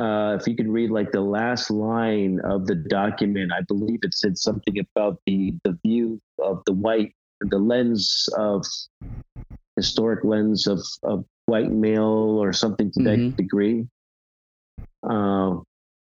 uh, 0.00 0.38
if 0.40 0.46
you 0.46 0.56
could 0.56 0.68
read 0.68 0.90
like 0.90 1.12
the 1.12 1.20
last 1.20 1.70
line 1.70 2.40
of 2.44 2.66
the 2.66 2.74
document, 2.74 3.52
I 3.52 3.60
believe 3.68 3.98
it 4.02 4.14
said 4.14 4.38
something 4.38 4.78
about 4.78 5.20
the 5.26 5.52
the 5.64 5.78
view 5.84 6.18
of 6.42 6.62
the 6.64 6.72
white, 6.72 7.14
the 7.40 7.58
lens 7.58 8.26
of 8.38 8.64
historic 9.76 10.24
lens 10.24 10.66
of 10.66 10.80
of 11.02 11.26
white 11.44 11.70
male 11.70 12.38
or 12.42 12.54
something 12.54 12.90
to 12.92 13.00
mm-hmm. 13.00 13.28
that 13.28 13.36
degree. 13.36 13.86
Uh, 15.02 15.56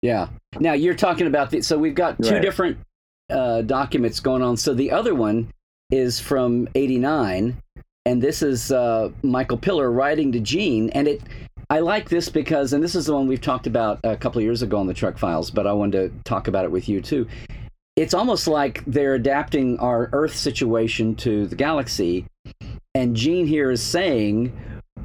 yeah. 0.04 0.27
Now 0.60 0.74
you're 0.74 0.94
talking 0.94 1.25
about 1.25 1.50
the. 1.50 1.63
So 1.63 1.75
we've 1.75 1.96
got 1.96 2.22
two 2.22 2.34
right. 2.34 2.42
different 2.42 2.77
uh, 3.32 3.63
documents 3.63 4.20
going 4.20 4.44
on. 4.44 4.58
So 4.58 4.75
the 4.75 4.92
other 4.92 5.16
one 5.16 5.50
is 5.89 6.20
from 6.20 6.70
'89, 6.75 7.58
and 8.06 8.22
this 8.22 8.44
is 8.44 8.72
uh, 8.72 9.10
Michael 9.24 9.58
Piller 9.58 9.92
writing 9.92 10.32
to 10.34 10.39
Gene, 10.39 10.92
and 10.92 11.08
it 11.08 11.22
I 11.70 11.80
like 11.80 12.08
this 12.08 12.30
because, 12.30 12.72
and 12.72 12.82
this 12.82 12.96
is 12.96 13.08
the 13.08 13.14
one 13.14 13.28
we've 13.28 13.42
talked 13.42 13.68
about 13.68 14.00
a 14.06 14.16
couple 14.16 14.40
of 14.40 14.44
years 14.44 14.62
ago 14.62 14.78
on 14.78 14.88
the 14.88 14.94
Trek 14.94 15.18
Files, 15.18 15.52
but 15.52 15.68
I 15.68 15.74
wanted 15.74 16.12
to 16.12 16.24
talk 16.24 16.48
about 16.48 16.64
it 16.64 16.72
with 16.72 16.88
you 16.88 17.02
too. 17.02 17.28
It's 17.98 18.14
almost 18.14 18.48
like 18.48 18.86
they're 18.86 19.16
adapting 19.16 19.78
our 19.80 20.10
Earth 20.14 20.36
situation 20.36 21.16
to 21.16 21.46
the 21.46 21.56
galaxy, 21.56 22.26
and 22.96 23.16
Gene 23.16 23.48
here 23.48 23.70
is 23.70 23.84
saying, 23.84 24.58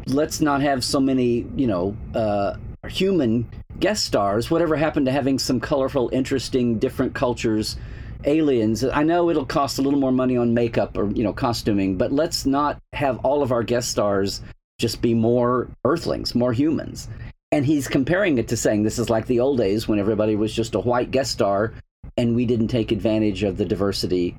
let's 0.06 0.40
not 0.40 0.60
have 0.62 0.84
so 0.84 1.00
many, 1.00 1.46
you 1.56 1.66
know, 1.66 1.96
uh, 2.14 2.54
human 2.86 3.50
guest 3.80 4.04
stars. 4.04 4.48
Whatever 4.48 4.76
happened 4.76 5.06
to 5.06 5.12
having 5.12 5.40
some 5.40 5.58
colorful, 5.58 6.10
interesting, 6.12 6.78
different 6.78 7.14
cultures? 7.14 7.76
aliens. 8.24 8.84
I 8.84 9.02
know 9.02 9.30
it'll 9.30 9.44
cost 9.44 9.80
a 9.80 9.82
little 9.82 9.98
more 9.98 10.12
money 10.12 10.36
on 10.36 10.54
makeup 10.54 10.96
or 10.96 11.10
you 11.10 11.24
know 11.24 11.32
costuming, 11.32 11.98
but 11.98 12.12
let's 12.12 12.46
not 12.46 12.78
have 12.92 13.18
all 13.24 13.42
of 13.42 13.50
our 13.50 13.64
guest 13.64 13.90
stars 13.90 14.42
just 14.82 15.00
be 15.00 15.14
more 15.14 15.68
earthlings, 15.84 16.34
more 16.34 16.52
humans. 16.52 17.08
And 17.52 17.64
he's 17.64 17.86
comparing 17.86 18.36
it 18.38 18.48
to 18.48 18.56
saying 18.56 18.82
this 18.82 18.98
is 18.98 19.08
like 19.08 19.26
the 19.26 19.38
old 19.38 19.58
days 19.58 19.86
when 19.86 20.00
everybody 20.00 20.34
was 20.34 20.52
just 20.52 20.74
a 20.74 20.80
white 20.80 21.12
guest 21.12 21.30
star 21.30 21.72
and 22.16 22.34
we 22.34 22.44
didn't 22.44 22.68
take 22.68 22.90
advantage 22.90 23.44
of 23.44 23.56
the 23.56 23.64
diversity 23.64 24.36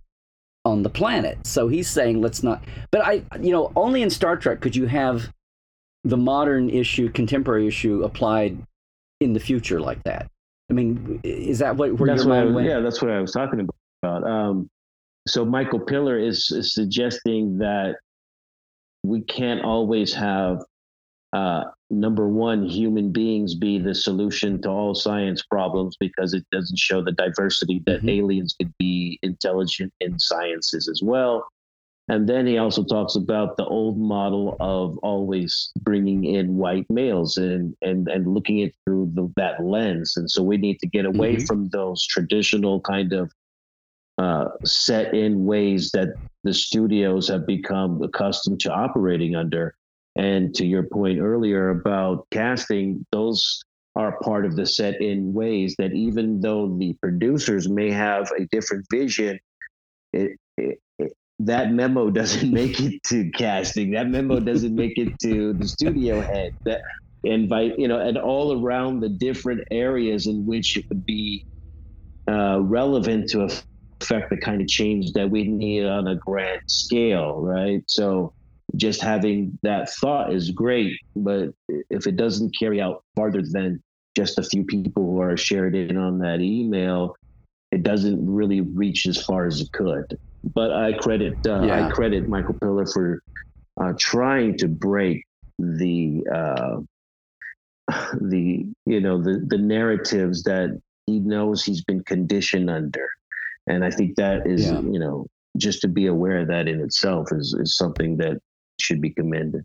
on 0.65 0.83
the 0.83 0.89
planet. 0.89 1.37
So 1.47 1.69
he's 1.69 1.89
saying 1.89 2.21
let's 2.21 2.43
not 2.43 2.61
but 2.91 3.01
I 3.05 3.23
you 3.39 3.51
know, 3.51 3.71
only 3.77 4.01
in 4.01 4.09
Star 4.09 4.35
Trek 4.35 4.59
could 4.59 4.75
you 4.75 4.85
have 4.85 5.31
the 6.03 6.17
modern 6.17 6.69
issue, 6.69 7.09
contemporary 7.09 7.67
issue 7.67 8.03
applied 8.03 8.57
in 9.21 9.31
the 9.31 9.39
future 9.39 9.79
like 9.79 10.03
that. 10.03 10.27
I 10.69 10.73
mean, 10.73 11.21
is 11.23 11.59
that 11.59 11.77
what 11.77 11.93
where 11.93 12.07
that's 12.07 12.25
your 12.25 12.33
mind 12.33 12.49
I, 12.49 12.51
went? 12.51 12.67
Yeah, 12.67 12.81
that's 12.81 13.01
what 13.01 13.11
I 13.11 13.21
was 13.21 13.31
talking 13.31 13.65
about. 14.03 14.23
Um, 14.29 14.69
so 15.25 15.45
Michael 15.45 15.79
Piller 15.79 16.19
is, 16.19 16.51
is 16.51 16.73
suggesting 16.73 17.57
that 17.59 17.95
we 19.03 19.21
can't 19.21 19.63
always 19.63 20.13
have 20.13 20.63
uh, 21.33 21.63
number 21.89 22.27
one 22.27 22.65
human 22.67 23.11
beings 23.11 23.55
be 23.55 23.79
the 23.79 23.93
solution 23.93 24.61
to 24.61 24.69
all 24.69 24.93
science 24.93 25.43
problems 25.43 25.95
because 25.99 26.33
it 26.33 26.45
doesn't 26.51 26.77
show 26.77 27.03
the 27.03 27.11
diversity 27.11 27.81
that 27.85 27.99
mm-hmm. 27.99 28.09
aliens 28.09 28.55
could 28.59 28.71
be 28.77 29.19
intelligent 29.23 29.91
in 29.99 30.17
sciences 30.19 30.87
as 30.87 31.01
well 31.03 31.45
and 32.09 32.27
then 32.27 32.45
he 32.45 32.57
also 32.57 32.83
talks 32.83 33.15
about 33.15 33.55
the 33.55 33.65
old 33.65 33.97
model 33.97 34.57
of 34.59 34.97
always 34.99 35.71
bringing 35.81 36.25
in 36.25 36.57
white 36.57 36.85
males 36.89 37.37
and 37.37 37.75
and 37.81 38.07
and 38.07 38.27
looking 38.27 38.59
it 38.59 38.75
through 38.83 39.09
the, 39.13 39.31
that 39.37 39.63
lens 39.63 40.17
and 40.17 40.29
so 40.29 40.43
we 40.43 40.57
need 40.57 40.79
to 40.79 40.87
get 40.87 41.05
away 41.05 41.35
mm-hmm. 41.35 41.45
from 41.45 41.69
those 41.69 42.05
traditional 42.05 42.81
kind 42.81 43.13
of 43.13 43.31
uh, 44.17 44.45
set 44.65 45.13
in 45.13 45.45
ways 45.45 45.91
that 45.93 46.09
the 46.43 46.53
studios 46.53 47.27
have 47.27 47.47
become 47.47 48.01
accustomed 48.01 48.59
to 48.61 48.71
operating 48.71 49.35
under. 49.35 49.75
And 50.15 50.53
to 50.55 50.65
your 50.65 50.83
point 50.83 51.19
earlier 51.19 51.69
about 51.69 52.27
casting, 52.31 53.05
those 53.11 53.63
are 53.95 54.19
part 54.21 54.45
of 54.45 54.55
the 54.55 54.65
set 54.65 55.01
in 55.01 55.33
ways 55.33 55.75
that 55.77 55.93
even 55.93 56.41
though 56.41 56.75
the 56.77 56.93
producers 57.01 57.69
may 57.69 57.91
have 57.91 58.29
a 58.37 58.45
different 58.51 58.85
vision, 58.91 59.39
it, 60.11 60.37
it, 60.57 60.79
that 61.39 61.71
memo 61.71 62.09
doesn't 62.11 62.51
make 62.51 62.79
it 62.79 63.01
to 63.07 63.29
casting. 63.31 63.91
That 63.91 64.09
memo 64.09 64.39
doesn't 64.39 64.75
make 64.75 64.97
it 64.97 65.17
to 65.23 65.53
the 65.53 65.67
studio 65.67 66.21
head. 66.21 66.51
That 66.65 66.81
invite 67.23 67.79
you 67.79 67.87
know, 67.87 67.99
and 67.99 68.17
all 68.17 68.61
around 68.61 68.99
the 68.99 69.09
different 69.09 69.61
areas 69.71 70.27
in 70.27 70.45
which 70.45 70.77
it 70.77 70.85
would 70.89 71.05
be 71.05 71.45
uh, 72.29 72.59
relevant 72.61 73.29
to 73.29 73.45
a 73.45 73.49
affect 74.03 74.29
the 74.29 74.37
kind 74.37 74.61
of 74.61 74.67
change 74.67 75.13
that 75.13 75.29
we 75.29 75.43
need 75.43 75.85
on 75.85 76.07
a 76.07 76.15
grand 76.15 76.61
scale, 76.67 77.39
right? 77.39 77.81
So 77.87 78.33
just 78.75 79.01
having 79.01 79.57
that 79.63 79.89
thought 79.89 80.33
is 80.33 80.51
great, 80.51 80.97
but 81.15 81.49
if 81.89 82.07
it 82.07 82.15
doesn't 82.15 82.57
carry 82.57 82.81
out 82.81 83.03
farther 83.15 83.41
than 83.41 83.81
just 84.15 84.37
a 84.37 84.43
few 84.43 84.63
people 84.63 85.03
who 85.03 85.21
are 85.21 85.37
shared 85.37 85.75
in 85.75 85.97
on 85.97 86.19
that 86.19 86.41
email, 86.41 87.15
it 87.71 87.83
doesn't 87.83 88.23
really 88.25 88.61
reach 88.61 89.07
as 89.07 89.17
far 89.23 89.45
as 89.45 89.61
it 89.61 89.71
could. 89.71 90.17
But 90.43 90.71
I 90.71 90.93
credit 90.93 91.33
uh, 91.47 91.63
yeah. 91.63 91.87
I 91.87 91.91
credit 91.91 92.27
Michael 92.27 92.55
Piller 92.61 92.85
for 92.85 93.21
uh, 93.81 93.93
trying 93.97 94.57
to 94.57 94.67
break 94.67 95.23
the 95.57 96.23
uh, 96.31 96.77
the 98.21 98.65
you 98.85 98.99
know 98.99 99.21
the 99.21 99.43
the 99.47 99.57
narratives 99.57 100.43
that 100.43 100.79
he 101.05 101.19
knows 101.19 101.63
he's 101.63 101.83
been 101.83 102.03
conditioned 102.03 102.69
under 102.69 103.07
and 103.67 103.83
I 103.83 103.89
think 103.89 104.15
that 104.15 104.45
is, 104.45 104.65
yeah. 104.65 104.81
you 104.81 104.99
know, 104.99 105.27
just 105.57 105.81
to 105.81 105.87
be 105.87 106.07
aware 106.07 106.39
of 106.39 106.47
that 106.47 106.67
in 106.67 106.81
itself 106.81 107.27
is, 107.31 107.55
is 107.59 107.77
something 107.77 108.17
that 108.17 108.39
should 108.79 109.01
be 109.01 109.11
commended. 109.11 109.63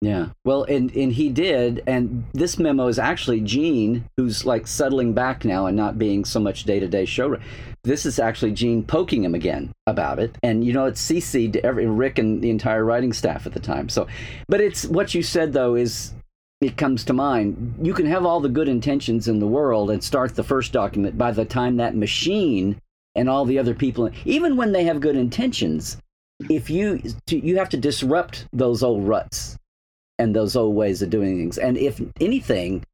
Yeah. 0.00 0.28
Well, 0.44 0.64
and, 0.64 0.94
and 0.94 1.12
he 1.12 1.30
did. 1.30 1.82
And 1.86 2.24
this 2.34 2.58
memo 2.58 2.88
is 2.88 2.98
actually 2.98 3.40
Gene, 3.40 4.04
who's 4.18 4.44
like 4.44 4.66
settling 4.66 5.14
back 5.14 5.46
now 5.46 5.64
and 5.64 5.76
not 5.76 5.98
being 5.98 6.26
so 6.26 6.38
much 6.38 6.64
day 6.64 6.78
to 6.78 6.86
day 6.86 7.06
show. 7.06 7.38
This 7.84 8.04
is 8.04 8.18
actually 8.18 8.52
Gene 8.52 8.82
poking 8.82 9.24
him 9.24 9.34
again 9.34 9.72
about 9.86 10.18
it. 10.18 10.36
And, 10.42 10.62
you 10.62 10.74
know, 10.74 10.84
it's 10.84 11.00
CC'd 11.10 11.54
to 11.54 11.64
every, 11.64 11.86
Rick 11.86 12.18
and 12.18 12.42
the 12.42 12.50
entire 12.50 12.84
writing 12.84 13.14
staff 13.14 13.46
at 13.46 13.54
the 13.54 13.60
time. 13.60 13.88
So, 13.88 14.06
but 14.46 14.60
it's 14.60 14.84
what 14.84 15.14
you 15.14 15.22
said, 15.22 15.54
though, 15.54 15.74
is 15.74 16.12
it 16.64 16.76
comes 16.76 17.04
to 17.04 17.12
mind. 17.12 17.74
You 17.82 17.94
can 17.94 18.06
have 18.06 18.24
all 18.24 18.40
the 18.40 18.48
good 18.48 18.68
intentions 18.68 19.28
in 19.28 19.38
the 19.38 19.46
world 19.46 19.90
and 19.90 20.02
start 20.02 20.34
the 20.34 20.42
first 20.42 20.72
document 20.72 21.18
by 21.18 21.30
the 21.30 21.44
time 21.44 21.76
that 21.76 21.96
machine 21.96 22.80
and 23.14 23.28
all 23.28 23.44
the 23.44 23.58
other 23.58 23.74
people, 23.74 24.10
even 24.24 24.56
when 24.56 24.72
they 24.72 24.84
have 24.84 25.00
good 25.00 25.16
intentions, 25.16 25.96
if 26.50 26.68
you 26.68 27.00
you 27.28 27.58
have 27.58 27.68
to 27.68 27.76
disrupt 27.76 28.46
those 28.52 28.82
old 28.82 29.06
ruts 29.06 29.56
and 30.18 30.34
those 30.34 30.56
old 30.56 30.74
ways 30.74 31.02
of 31.02 31.10
doing 31.10 31.36
things. 31.38 31.58
And 31.58 31.76
if 31.76 32.00
anything, 32.20 32.84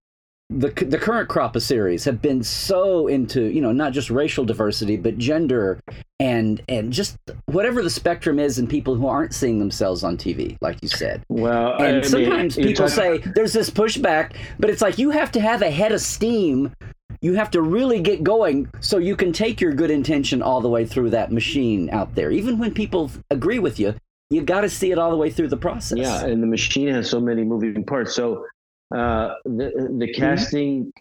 the 0.50 0.68
the 0.84 0.98
current 0.98 1.28
crop 1.28 1.54
of 1.54 1.62
series 1.62 2.04
have 2.04 2.20
been 2.20 2.42
so 2.42 3.06
into 3.06 3.44
you 3.44 3.60
know 3.60 3.70
not 3.70 3.92
just 3.92 4.10
racial 4.10 4.44
diversity 4.44 4.96
but 4.96 5.16
gender 5.16 5.78
and 6.18 6.60
and 6.68 6.92
just 6.92 7.16
whatever 7.46 7.82
the 7.82 7.90
spectrum 7.90 8.40
is 8.40 8.58
in 8.58 8.66
people 8.66 8.96
who 8.96 9.06
aren't 9.06 9.32
seeing 9.32 9.60
themselves 9.60 10.02
on 10.02 10.16
TV 10.16 10.58
like 10.60 10.76
you 10.82 10.88
said. 10.88 11.22
Well, 11.28 11.74
and 11.80 11.98
I 11.98 12.02
sometimes 12.02 12.56
mean, 12.56 12.66
people 12.66 12.88
say 12.88 13.18
there's 13.18 13.52
this 13.52 13.70
pushback, 13.70 14.34
but 14.58 14.70
it's 14.70 14.82
like 14.82 14.98
you 14.98 15.10
have 15.10 15.30
to 15.32 15.40
have 15.40 15.62
a 15.62 15.70
head 15.70 15.92
of 15.92 16.00
steam. 16.00 16.74
You 17.22 17.34
have 17.34 17.50
to 17.52 17.62
really 17.62 18.00
get 18.00 18.24
going 18.24 18.68
so 18.80 18.98
you 18.98 19.14
can 19.14 19.32
take 19.32 19.60
your 19.60 19.72
good 19.72 19.90
intention 19.90 20.42
all 20.42 20.60
the 20.60 20.70
way 20.70 20.86
through 20.86 21.10
that 21.10 21.30
machine 21.30 21.90
out 21.90 22.14
there. 22.14 22.30
Even 22.30 22.58
when 22.58 22.72
people 22.72 23.10
agree 23.30 23.58
with 23.58 23.78
you, 23.78 23.94
you 24.30 24.42
got 24.42 24.62
to 24.62 24.70
see 24.70 24.90
it 24.90 24.98
all 24.98 25.10
the 25.10 25.16
way 25.16 25.30
through 25.30 25.48
the 25.48 25.56
process. 25.56 25.98
Yeah, 25.98 26.24
and 26.24 26.42
the 26.42 26.46
machine 26.46 26.88
has 26.88 27.10
so 27.10 27.20
many 27.20 27.44
moving 27.44 27.84
parts. 27.84 28.14
So 28.14 28.46
uh, 28.94 29.34
the 29.44 29.72
the 29.98 30.06
mm-hmm. 30.06 30.20
casting 30.20 30.92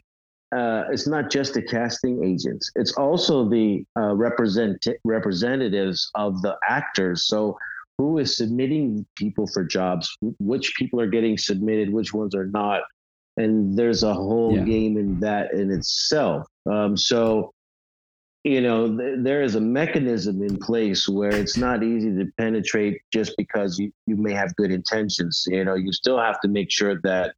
uh, 0.51 0.85
it's 0.91 1.07
not 1.07 1.29
just 1.29 1.53
the 1.53 1.61
casting 1.61 2.23
agents; 2.23 2.71
it's 2.75 2.93
also 2.93 3.47
the 3.47 3.83
uh, 3.97 4.15
represent 4.15 4.87
representatives 5.03 6.09
of 6.15 6.41
the 6.41 6.57
actors. 6.67 7.27
So, 7.27 7.57
who 7.97 8.17
is 8.17 8.35
submitting 8.35 9.05
people 9.15 9.45
for 9.45 9.63
jobs? 9.63 10.15
Which 10.39 10.73
people 10.75 10.99
are 11.01 11.07
getting 11.07 11.37
submitted? 11.37 11.93
Which 11.93 12.13
ones 12.13 12.33
are 12.33 12.47
not? 12.47 12.81
And 13.37 13.77
there's 13.77 14.01
a 14.03 14.13
whole 14.13 14.55
yeah. 14.55 14.63
game 14.63 14.97
in 14.97 15.19
that 15.19 15.53
in 15.53 15.71
itself. 15.71 16.47
Um, 16.69 16.97
so, 16.97 17.53
you 18.43 18.59
know, 18.59 18.97
th- 18.97 19.19
there 19.19 19.43
is 19.43 19.53
a 19.53 19.61
mechanism 19.61 20.41
in 20.41 20.57
place 20.57 21.07
where 21.07 21.33
it's 21.33 21.57
not 21.57 21.83
easy 21.83 22.09
to 22.09 22.25
penetrate 22.37 23.01
just 23.13 23.33
because 23.37 23.77
you, 23.77 23.91
you 24.07 24.15
may 24.15 24.33
have 24.33 24.55
good 24.55 24.71
intentions. 24.71 25.45
You 25.47 25.63
know, 25.63 25.75
you 25.75 25.93
still 25.93 26.17
have 26.19 26.41
to 26.41 26.47
make 26.47 26.71
sure 26.71 26.99
that 27.03 27.35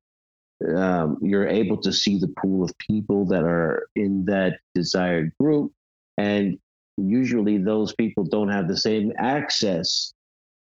um, 0.76 1.18
you're 1.22 1.48
able 1.48 1.78
to 1.78 1.92
see 1.92 2.18
the 2.20 2.34
pool 2.40 2.64
of 2.64 2.78
people 2.78 3.26
that 3.26 3.44
are 3.44 3.88
in 3.96 4.26
that 4.26 4.60
desired 4.76 5.32
group 5.40 5.72
and 6.18 6.58
usually 6.98 7.58
those 7.58 7.94
people 7.96 8.24
don't 8.24 8.50
have 8.50 8.68
the 8.68 8.78
same 8.78 9.12
access 9.18 10.14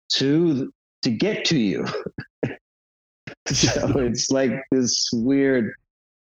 to 0.09 0.71
to 1.01 1.11
get 1.11 1.45
to 1.45 1.57
you. 1.57 1.85
so 3.47 3.91
it's 3.99 4.31
like 4.31 4.51
this 4.71 5.09
weird 5.13 5.73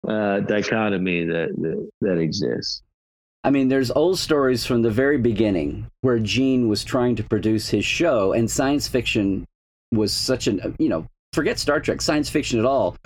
uh, 0.08 0.42
dichotomy 0.42 1.26
that, 1.26 1.50
that 1.58 1.90
that 2.02 2.18
exists. 2.18 2.82
I 3.44 3.50
mean, 3.50 3.70
there's 3.70 3.92
old 3.92 4.20
stories 4.20 4.66
from 4.66 4.82
the 4.82 4.90
very 4.90 5.18
beginning 5.18 5.88
where 6.02 6.20
Gene 6.20 6.68
was 6.68 6.84
trying 6.84 7.16
to 7.16 7.24
produce 7.24 7.70
his 7.70 7.86
show, 7.86 8.34
and 8.34 8.50
science 8.50 8.88
fiction 8.88 9.48
was 9.92 10.12
such 10.12 10.48
an, 10.48 10.76
you 10.80 10.90
know, 10.90 11.08
forget 11.32 11.58
Star 11.58 11.80
Trek, 11.80 12.02
science 12.02 12.30
fiction 12.30 12.60
at 12.60 12.66
all 12.66 12.98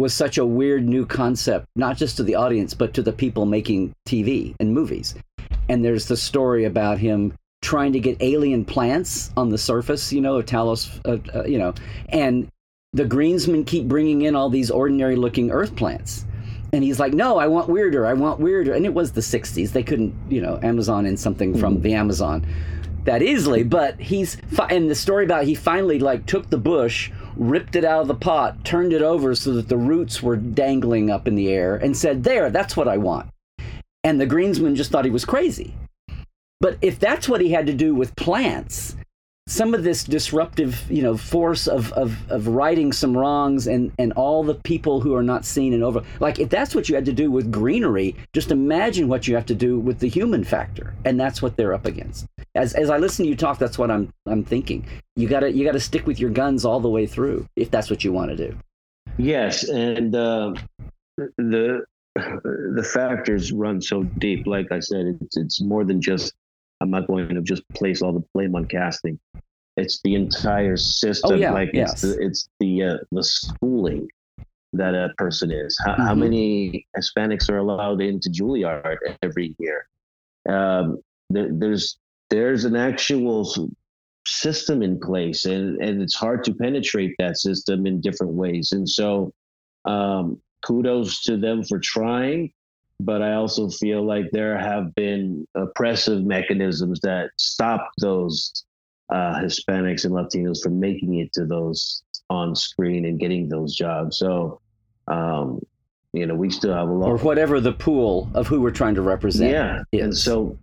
was 0.00 0.14
such 0.14 0.38
a 0.38 0.46
weird 0.46 0.88
new 0.88 1.04
concept, 1.04 1.66
not 1.76 1.94
just 1.94 2.16
to 2.16 2.22
the 2.22 2.34
audience, 2.34 2.72
but 2.72 2.94
to 2.94 3.02
the 3.02 3.12
people 3.12 3.44
making 3.44 3.92
TV 4.08 4.54
and 4.58 4.72
movies. 4.72 5.14
And 5.68 5.84
there's 5.84 6.06
the 6.06 6.16
story 6.16 6.64
about 6.64 6.98
him 6.98 7.34
trying 7.60 7.92
to 7.92 8.00
get 8.00 8.16
alien 8.20 8.64
plants 8.64 9.30
on 9.36 9.50
the 9.50 9.58
surface, 9.58 10.10
you 10.10 10.22
know, 10.22 10.36
of 10.36 10.46
Talos, 10.46 10.98
uh, 11.04 11.38
uh, 11.38 11.44
you 11.44 11.58
know, 11.58 11.74
and 12.08 12.48
the 12.94 13.04
greensmen 13.04 13.66
keep 13.66 13.86
bringing 13.88 14.22
in 14.22 14.34
all 14.34 14.48
these 14.48 14.70
ordinary 14.70 15.16
looking 15.16 15.50
earth 15.50 15.76
plants 15.76 16.24
and 16.72 16.84
he's 16.84 17.00
like, 17.00 17.12
"No, 17.12 17.36
I 17.36 17.48
want 17.48 17.68
weirder. 17.68 18.06
I 18.06 18.12
want 18.12 18.40
weirder." 18.40 18.72
And 18.72 18.86
it 18.86 18.94
was 18.94 19.12
the 19.12 19.20
'60s; 19.20 19.72
they 19.72 19.82
couldn't, 19.82 20.14
you 20.28 20.40
know, 20.40 20.58
Amazon 20.62 21.04
in 21.04 21.16
something 21.16 21.58
from 21.58 21.74
mm-hmm. 21.74 21.82
the 21.82 21.94
Amazon 21.94 22.46
that 23.04 23.22
easily. 23.22 23.64
But 23.64 24.00
he's 24.00 24.36
and 24.70 24.88
the 24.88 24.94
story 24.94 25.24
about 25.24 25.44
he 25.44 25.54
finally 25.54 25.98
like 25.98 26.26
took 26.26 26.48
the 26.48 26.58
bush, 26.58 27.10
ripped 27.36 27.76
it 27.76 27.84
out 27.84 28.02
of 28.02 28.08
the 28.08 28.14
pot, 28.14 28.64
turned 28.64 28.92
it 28.92 29.02
over 29.02 29.34
so 29.34 29.52
that 29.54 29.68
the 29.68 29.76
roots 29.76 30.22
were 30.22 30.36
dangling 30.36 31.10
up 31.10 31.26
in 31.26 31.34
the 31.34 31.48
air, 31.48 31.76
and 31.76 31.96
said, 31.96 32.24
"There, 32.24 32.50
that's 32.50 32.76
what 32.76 32.88
I 32.88 32.96
want." 32.96 33.30
And 34.02 34.20
the 34.20 34.26
greensman 34.26 34.76
just 34.76 34.90
thought 34.90 35.04
he 35.04 35.10
was 35.10 35.24
crazy. 35.24 35.74
But 36.60 36.76
if 36.82 36.98
that's 36.98 37.28
what 37.28 37.40
he 37.40 37.50
had 37.50 37.66
to 37.66 37.72
do 37.72 37.94
with 37.94 38.16
plants, 38.16 38.96
some 39.50 39.74
of 39.74 39.82
this 39.82 40.04
disruptive, 40.04 40.88
you 40.88 41.02
know, 41.02 41.16
force 41.16 41.66
of, 41.66 41.92
of, 41.94 42.16
of 42.30 42.46
righting 42.46 42.92
some 42.92 43.16
wrongs 43.16 43.66
and, 43.66 43.90
and 43.98 44.12
all 44.12 44.44
the 44.44 44.54
people 44.54 45.00
who 45.00 45.14
are 45.14 45.24
not 45.24 45.44
seen 45.44 45.72
and 45.72 45.82
over. 45.82 46.02
Like, 46.20 46.38
if 46.38 46.48
that's 46.48 46.74
what 46.74 46.88
you 46.88 46.94
had 46.94 47.06
to 47.06 47.12
do 47.12 47.30
with 47.30 47.50
greenery, 47.50 48.14
just 48.32 48.52
imagine 48.52 49.08
what 49.08 49.26
you 49.26 49.34
have 49.34 49.46
to 49.46 49.54
do 49.54 49.80
with 49.80 49.98
the 49.98 50.08
human 50.08 50.44
factor. 50.44 50.94
And 51.04 51.18
that's 51.18 51.42
what 51.42 51.56
they're 51.56 51.74
up 51.74 51.84
against. 51.84 52.26
As, 52.54 52.74
as 52.74 52.90
I 52.90 52.98
listen 52.98 53.24
to 53.24 53.28
you 53.28 53.36
talk, 53.36 53.58
that's 53.58 53.78
what 53.78 53.90
I'm, 53.90 54.12
I'm 54.26 54.44
thinking. 54.44 54.86
You 55.16 55.28
gotta, 55.28 55.52
you 55.52 55.64
gotta 55.64 55.80
stick 55.80 56.06
with 56.06 56.18
your 56.18 56.30
guns 56.30 56.64
all 56.64 56.80
the 56.80 56.88
way 56.88 57.06
through 57.06 57.46
if 57.56 57.70
that's 57.70 57.90
what 57.90 58.04
you 58.04 58.12
want 58.12 58.30
to 58.30 58.36
do. 58.36 58.56
Yes. 59.16 59.68
And, 59.68 60.14
uh, 60.14 60.54
the, 61.16 61.84
the 62.14 62.90
factors 62.92 63.52
run 63.52 63.80
so 63.80 64.02
deep. 64.02 64.46
Like 64.46 64.72
I 64.72 64.80
said, 64.80 65.18
it's, 65.20 65.36
it's 65.36 65.60
more 65.60 65.84
than 65.84 66.00
just 66.00 66.34
I'm 66.80 66.90
not 66.90 67.06
going 67.06 67.28
to 67.28 67.42
just 67.42 67.68
place 67.70 68.02
all 68.02 68.12
the 68.12 68.24
blame 68.34 68.54
on 68.54 68.66
casting. 68.66 69.18
It's 69.76 70.00
the 70.02 70.14
entire 70.14 70.76
system. 70.76 71.32
Oh, 71.32 71.34
yeah, 71.34 71.52
like 71.52 71.70
yes. 71.72 71.92
it's 71.92 72.02
the, 72.02 72.24
it's 72.24 72.48
the 72.58 72.82
uh, 72.82 72.96
the 73.12 73.22
schooling 73.22 74.08
that 74.72 74.94
a 74.94 75.12
person 75.16 75.50
is. 75.50 75.78
How, 75.84 75.92
mm-hmm. 75.92 76.02
how, 76.02 76.14
many 76.14 76.86
Hispanics 76.96 77.48
are 77.50 77.58
allowed 77.58 78.00
into 78.00 78.30
Juilliard 78.30 78.98
every 79.22 79.54
year? 79.58 79.86
Um, 80.48 81.00
there, 81.28 81.48
there's 81.50 81.98
there's 82.30 82.64
an 82.64 82.76
actual 82.76 83.52
system 84.26 84.82
in 84.82 84.98
place, 84.98 85.44
and 85.44 85.80
and 85.82 86.00
it's 86.02 86.14
hard 86.14 86.44
to 86.44 86.54
penetrate 86.54 87.14
that 87.18 87.38
system 87.38 87.86
in 87.86 88.00
different 88.00 88.34
ways. 88.34 88.72
And 88.72 88.88
so, 88.88 89.32
um, 89.84 90.40
kudos 90.64 91.22
to 91.22 91.36
them 91.36 91.64
for 91.64 91.78
trying 91.78 92.52
but 93.00 93.22
I 93.22 93.34
also 93.34 93.68
feel 93.68 94.04
like 94.04 94.30
there 94.30 94.58
have 94.58 94.94
been 94.94 95.46
oppressive 95.54 96.22
mechanisms 96.22 97.00
that 97.00 97.30
stop 97.38 97.90
those 97.98 98.64
uh, 99.10 99.40
Hispanics 99.40 100.04
and 100.04 100.12
Latinos 100.12 100.62
from 100.62 100.78
making 100.78 101.18
it 101.18 101.32
to 101.32 101.46
those 101.46 102.02
on 102.28 102.54
screen 102.54 103.06
and 103.06 103.18
getting 103.18 103.48
those 103.48 103.74
jobs. 103.74 104.18
So, 104.18 104.60
um, 105.08 105.60
you 106.12 106.26
know, 106.26 106.34
we 106.34 106.50
still 106.50 106.74
have 106.74 106.88
a 106.88 106.92
lot. 106.92 107.08
Or 107.08 107.16
whatever 107.18 107.60
the 107.60 107.72
pool 107.72 108.30
of 108.34 108.46
who 108.46 108.60
we're 108.60 108.70
trying 108.70 108.94
to 108.96 109.02
represent. 109.02 109.50
Yeah. 109.50 109.82
Is. 109.92 110.04
And 110.04 110.16
so, 110.16 110.58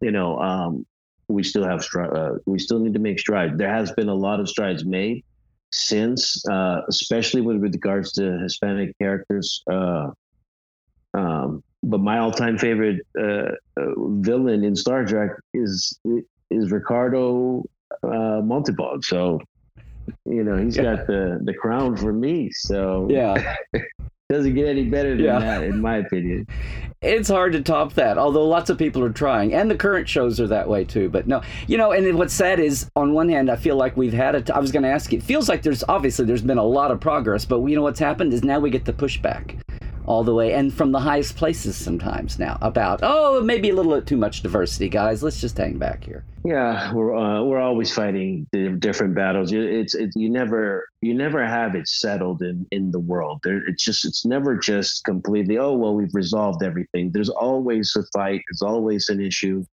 you 0.00 0.10
know, 0.10 0.38
um, 0.40 0.86
we 1.28 1.42
still 1.42 1.64
have, 1.64 1.80
stri- 1.80 2.14
uh, 2.14 2.38
we 2.46 2.58
still 2.58 2.78
need 2.78 2.94
to 2.94 3.00
make 3.00 3.18
strides. 3.18 3.56
There 3.56 3.72
has 3.72 3.92
been 3.92 4.08
a 4.08 4.14
lot 4.14 4.40
of 4.40 4.48
strides 4.48 4.84
made 4.84 5.24
since, 5.72 6.46
uh, 6.48 6.82
especially 6.88 7.40
with 7.40 7.62
regards 7.62 8.12
to 8.12 8.38
Hispanic 8.38 8.96
characters. 8.98 9.62
Uh, 9.70 10.10
um, 11.14 11.62
but 11.82 12.00
my 12.00 12.18
all-time 12.18 12.58
favorite 12.58 13.00
uh, 13.18 13.52
uh, 13.76 13.94
villain 13.96 14.64
in 14.64 14.74
Star 14.74 15.04
Trek 15.04 15.30
is 15.54 15.98
is 16.50 16.70
Ricardo 16.70 17.64
uh, 18.02 18.40
Montalban. 18.42 19.02
So, 19.02 19.40
you 20.24 20.44
know, 20.44 20.56
he's 20.56 20.76
yeah. 20.76 20.82
got 20.82 21.06
the 21.06 21.40
the 21.42 21.54
crown 21.54 21.96
for 21.96 22.12
me. 22.12 22.50
So 22.52 23.08
yeah. 23.10 23.56
Doesn't 24.28 24.54
get 24.54 24.66
any 24.66 24.82
better 24.82 25.10
than 25.10 25.24
yeah. 25.24 25.38
that, 25.38 25.62
in 25.62 25.80
my 25.80 25.98
opinion. 25.98 26.46
It's 27.02 27.28
hard 27.28 27.52
to 27.52 27.60
top 27.60 27.92
that, 27.92 28.16
although 28.16 28.48
lots 28.48 28.70
of 28.70 28.78
people 28.78 29.04
are 29.04 29.12
trying, 29.12 29.52
and 29.52 29.70
the 29.70 29.76
current 29.76 30.08
shows 30.08 30.40
are 30.40 30.46
that 30.48 30.66
way 30.66 30.82
too. 30.82 31.10
But 31.10 31.28
no, 31.28 31.42
you 31.68 31.76
know, 31.76 31.92
and 31.92 32.16
what's 32.16 32.32
sad 32.32 32.58
is, 32.58 32.90
on 32.96 33.12
one 33.12 33.28
hand, 33.28 33.50
I 33.50 33.56
feel 33.56 33.76
like 33.76 33.96
we've 33.98 34.14
had 34.14 34.34
it. 34.34 34.50
I 34.50 34.58
was 34.58 34.72
going 34.72 34.82
to 34.82 34.88
ask 34.88 35.12
you. 35.12 35.18
It 35.18 35.22
feels 35.22 35.46
like 35.48 35.62
there's 35.62 35.84
obviously 35.88 36.24
there's 36.24 36.42
been 36.42 36.58
a 36.58 36.64
lot 36.64 36.90
of 36.90 36.98
progress, 36.98 37.44
but 37.44 37.62
you 37.64 37.76
know 37.76 37.82
what's 37.82 38.00
happened 38.00 38.32
is 38.32 38.42
now 38.42 38.58
we 38.58 38.70
get 38.70 38.86
the 38.86 38.94
pushback 38.94 39.60
all 40.06 40.24
the 40.24 40.34
way 40.34 40.52
and 40.52 40.72
from 40.72 40.92
the 40.92 41.00
highest 41.00 41.36
places 41.36 41.76
sometimes 41.76 42.38
now 42.38 42.56
about 42.62 43.00
oh 43.02 43.40
maybe 43.42 43.70
a 43.70 43.74
little 43.74 44.00
too 44.00 44.16
much 44.16 44.42
diversity 44.42 44.88
guys. 44.88 45.22
Let's 45.22 45.40
just 45.40 45.58
hang 45.58 45.78
back 45.78 46.04
here. 46.04 46.24
Yeah 46.44 46.92
we're 46.92 47.14
uh, 47.14 47.42
we're 47.42 47.60
always 47.60 47.92
fighting 47.92 48.46
different 48.78 49.14
battles. 49.14 49.52
It's, 49.52 49.94
it's 49.94 50.14
you 50.16 50.30
never 50.30 50.88
you 51.00 51.14
never 51.14 51.44
have 51.44 51.74
it 51.74 51.88
settled 51.88 52.42
in 52.42 52.66
in 52.70 52.90
the 52.90 53.00
world. 53.00 53.40
There 53.42 53.62
it's 53.68 53.84
just 53.84 54.04
it's 54.04 54.24
never 54.24 54.56
just 54.56 55.04
completely 55.04 55.58
oh 55.58 55.72
well 55.72 55.94
we've 55.94 56.14
resolved 56.14 56.62
everything. 56.62 57.10
There's 57.12 57.30
always 57.30 57.94
a 57.96 58.04
fight. 58.12 58.42
There's 58.48 58.62
always 58.62 59.08
an 59.08 59.20
issue. 59.20 59.64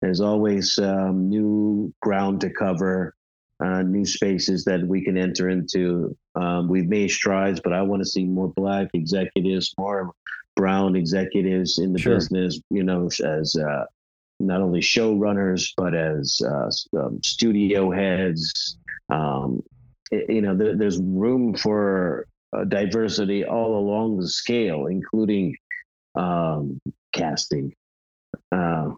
There's 0.00 0.20
always 0.20 0.78
um, 0.78 1.28
new 1.28 1.94
ground 2.00 2.40
to 2.40 2.50
cover 2.50 3.14
uh, 3.62 3.82
new 3.82 4.04
spaces 4.04 4.64
that 4.64 4.86
we 4.86 5.04
can 5.04 5.16
enter 5.16 5.48
into. 5.48 6.16
Um, 6.34 6.68
we've 6.68 6.88
made 6.88 7.10
strides, 7.10 7.60
but 7.62 7.72
I 7.72 7.82
want 7.82 8.02
to 8.02 8.08
see 8.08 8.24
more 8.24 8.52
black 8.56 8.88
executives, 8.94 9.72
more 9.78 10.12
brown 10.56 10.96
executives 10.96 11.78
in 11.78 11.92
the 11.92 11.98
sure. 11.98 12.14
business. 12.14 12.60
You 12.70 12.82
know, 12.82 13.06
as 13.06 13.56
uh, 13.56 13.84
not 14.40 14.60
only 14.60 14.80
showrunners 14.80 15.70
but 15.76 15.94
as 15.94 16.40
uh, 16.44 16.70
um, 16.98 17.20
studio 17.22 17.90
heads. 17.90 18.76
Um, 19.10 19.62
it, 20.10 20.28
you 20.28 20.42
know, 20.42 20.56
there, 20.56 20.76
there's 20.76 21.00
room 21.00 21.54
for 21.54 22.26
uh, 22.54 22.64
diversity 22.64 23.44
all 23.44 23.78
along 23.78 24.18
the 24.18 24.28
scale, 24.28 24.86
including 24.86 25.56
um, 26.14 26.80
casting. 27.12 27.74
Uh, 28.50 28.90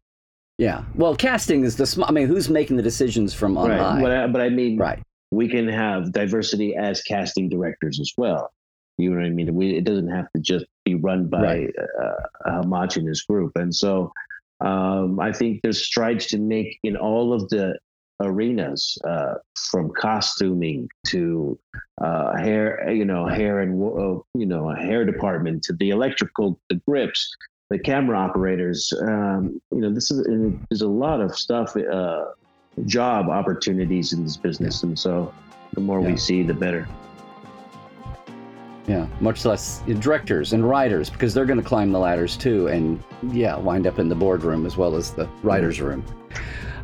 yeah. 0.58 0.84
Well, 0.94 1.16
casting 1.16 1.64
is 1.64 1.76
the. 1.76 1.86
Sm- 1.86 2.04
I 2.04 2.12
mean, 2.12 2.26
who's 2.26 2.48
making 2.48 2.76
the 2.76 2.82
decisions 2.82 3.34
from 3.34 3.56
on 3.58 3.70
right. 3.70 3.78
high? 3.78 4.00
But 4.00 4.10
I, 4.10 4.26
but 4.26 4.40
I 4.40 4.48
mean, 4.48 4.78
right. 4.78 5.02
We 5.30 5.48
can 5.48 5.66
have 5.66 6.12
diversity 6.12 6.76
as 6.76 7.02
casting 7.02 7.48
directors 7.48 7.98
as 7.98 8.12
well. 8.16 8.52
You 8.98 9.10
know 9.10 9.16
what 9.16 9.26
I 9.26 9.30
mean? 9.30 9.52
We, 9.54 9.76
it 9.76 9.84
doesn't 9.84 10.10
have 10.10 10.26
to 10.36 10.40
just 10.40 10.66
be 10.84 10.94
run 10.94 11.26
by 11.28 11.42
right. 11.42 11.74
a, 12.00 12.50
a 12.50 12.62
homogenous 12.62 13.24
group. 13.24 13.52
And 13.56 13.74
so, 13.74 14.12
um, 14.60 15.18
I 15.18 15.32
think 15.32 15.62
there's 15.62 15.84
strides 15.84 16.26
to 16.28 16.38
make 16.38 16.78
in 16.84 16.96
all 16.96 17.32
of 17.32 17.48
the 17.48 17.76
arenas, 18.20 18.96
uh, 19.04 19.34
from 19.70 19.90
costuming 19.98 20.88
to 21.08 21.58
uh, 22.00 22.36
hair, 22.36 22.88
you 22.90 23.04
know, 23.04 23.26
hair 23.26 23.58
and 23.58 23.82
uh, 23.82 24.20
you 24.34 24.46
know, 24.46 24.70
a 24.70 24.76
hair 24.76 25.04
department 25.04 25.64
to 25.64 25.72
the 25.72 25.90
electrical, 25.90 26.60
the 26.70 26.80
grips, 26.86 27.28
the 27.74 27.78
camera 27.80 28.16
operators. 28.16 28.92
Um, 29.02 29.60
you 29.72 29.80
know, 29.80 29.92
this 29.92 30.12
is 30.12 30.24
there's 30.70 30.82
a 30.82 30.88
lot 30.88 31.20
of 31.20 31.36
stuff, 31.36 31.76
uh, 31.76 32.26
job 32.86 33.28
opportunities 33.28 34.12
in 34.12 34.22
this 34.22 34.36
business, 34.36 34.84
and 34.84 34.96
so 34.96 35.34
the 35.72 35.80
more 35.80 36.00
yeah. 36.00 36.10
we 36.12 36.16
see, 36.16 36.44
the 36.44 36.54
better. 36.54 36.86
Yeah, 38.86 39.08
much 39.18 39.44
less 39.44 39.80
directors 39.98 40.52
and 40.52 40.68
writers 40.68 41.10
because 41.10 41.34
they're 41.34 41.46
going 41.46 41.60
to 41.60 41.66
climb 41.66 41.90
the 41.90 41.98
ladders 41.98 42.36
too, 42.36 42.68
and 42.68 43.02
yeah, 43.32 43.56
wind 43.56 43.88
up 43.88 43.98
in 43.98 44.08
the 44.08 44.14
boardroom 44.14 44.66
as 44.66 44.76
well 44.76 44.94
as 44.94 45.10
the 45.10 45.28
writers' 45.42 45.80
room. 45.80 46.04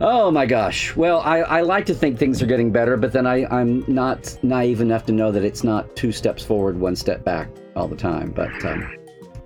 Oh 0.00 0.32
my 0.32 0.44
gosh. 0.44 0.96
Well, 0.96 1.20
I, 1.20 1.40
I 1.40 1.60
like 1.60 1.86
to 1.86 1.94
think 1.94 2.18
things 2.18 2.42
are 2.42 2.46
getting 2.46 2.72
better, 2.72 2.96
but 2.96 3.12
then 3.12 3.26
I, 3.26 3.44
I'm 3.46 3.84
not 3.86 4.36
naive 4.42 4.80
enough 4.80 5.04
to 5.06 5.12
know 5.12 5.30
that 5.30 5.44
it's 5.44 5.62
not 5.62 5.94
two 5.94 6.10
steps 6.10 6.42
forward, 6.42 6.80
one 6.80 6.96
step 6.96 7.22
back 7.22 7.48
all 7.76 7.86
the 7.86 7.96
time. 7.96 8.30
But 8.30 8.64
um, 8.64 8.90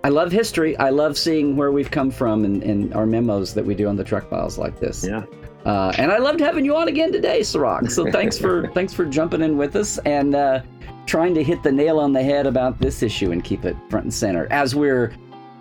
I 0.05 0.11
love 0.11 0.31
history. 0.31 0.77
I 0.77 0.91
love 0.91 1.17
seeing 1.17 1.57
where 1.57 1.73
we've 1.73 1.91
come 1.91 2.11
from 2.11 2.45
and, 2.45 2.63
in 2.63 2.93
our 2.93 3.07
memos 3.07 3.55
that 3.55 3.65
we 3.65 3.75
do 3.75 3.89
on 3.89 3.97
the 3.97 4.05
Trek 4.05 4.29
Files 4.29 4.59
like 4.59 4.79
this. 4.79 5.03
Yeah. 5.03 5.25
Uh, 5.65 5.95
and 5.97 6.13
I 6.13 6.19
loved 6.19 6.41
having 6.41 6.63
you 6.63 6.77
on 6.77 6.89
again 6.89 7.11
today, 7.11 7.41
Cirroc. 7.41 7.91
So 7.91 8.11
thanks 8.13 8.39
for 8.39 8.69
thanks 8.75 8.93
for 8.93 9.07
jumping 9.07 9.41
in 9.41 9.57
with 9.57 9.77
us 9.77 9.97
and 10.01 10.35
uh, 10.35 10.61
trying 11.07 11.33
to 11.35 11.43
hit 11.43 11.63
the 11.63 11.73
nail 11.73 11.99
on 11.99 12.13
the 12.13 12.23
head 12.23 12.47
about 12.47 12.79
this 12.79 13.03
issue 13.03 13.33
and 13.33 13.43
keep 13.43 13.65
it 13.65 13.77
front 13.89 14.05
and 14.05 14.13
center 14.13 14.47
as 14.51 14.75
we're 14.75 15.15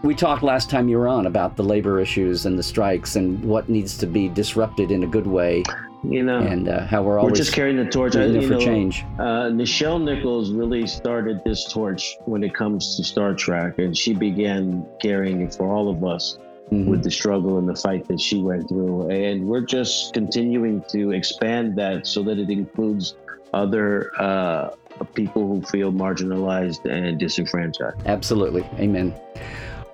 we 0.04 0.14
talked 0.14 0.44
last 0.44 0.70
time 0.70 0.90
you 0.90 0.98
were 0.98 1.08
on 1.08 1.28
about 1.28 1.56
the 1.56 1.64
labor 1.64 2.02
issues 2.02 2.46
and 2.46 2.60
the 2.60 2.64
strikes 2.64 3.16
and 3.16 3.42
what 3.46 3.70
needs 3.70 3.98
to 3.98 4.06
be 4.06 4.28
disrupted 4.28 4.92
in 4.92 5.04
a 5.04 5.08
good 5.08 5.26
way. 5.26 5.64
You 6.04 6.24
know, 6.24 6.40
and 6.40 6.68
uh, 6.68 6.86
how 6.86 7.02
we're 7.02 7.18
always 7.18 7.32
we're 7.32 7.38
just 7.38 7.54
carrying 7.54 7.78
the 7.78 7.86
torch. 7.86 8.16
you 8.16 8.42
for 8.42 8.54
know, 8.56 8.60
change. 8.60 9.06
Uh, 9.18 9.50
Nichelle 9.50 10.04
Nichols 10.04 10.52
really 10.52 10.86
started 10.86 11.42
this 11.46 11.72
torch 11.72 12.18
when 12.26 12.44
it 12.44 12.54
comes 12.54 12.98
to 12.98 13.04
Star 13.04 13.34
Trek, 13.34 13.80
and 13.80 13.96
she 13.98 14.14
began 14.14 14.86
carrying 15.02 15.42
it 15.42 15.54
for 15.56 15.68
all 15.72 15.90
of 15.90 16.04
us 16.04 16.38
Mhm. 16.72 16.88
with 16.88 17.04
the 17.04 17.12
struggle 17.12 17.58
and 17.58 17.68
the 17.68 17.76
fight 17.76 18.08
that 18.08 18.20
she 18.20 18.42
went 18.42 18.68
through. 18.68 19.10
And 19.10 19.46
we're 19.48 19.62
just 19.66 20.14
continuing 20.14 20.84
to 20.90 21.12
expand 21.12 21.76
that 21.78 22.06
so 22.08 22.22
that 22.24 22.38
it 22.38 22.50
includes 22.50 23.16
other 23.54 24.12
uh, 24.20 24.70
people 25.14 25.48
who 25.48 25.62
feel 25.64 25.92
marginalized 25.92 26.86
and 26.90 27.18
disenfranchised. 27.20 27.98
Absolutely. 28.06 28.64
Amen. 28.80 29.14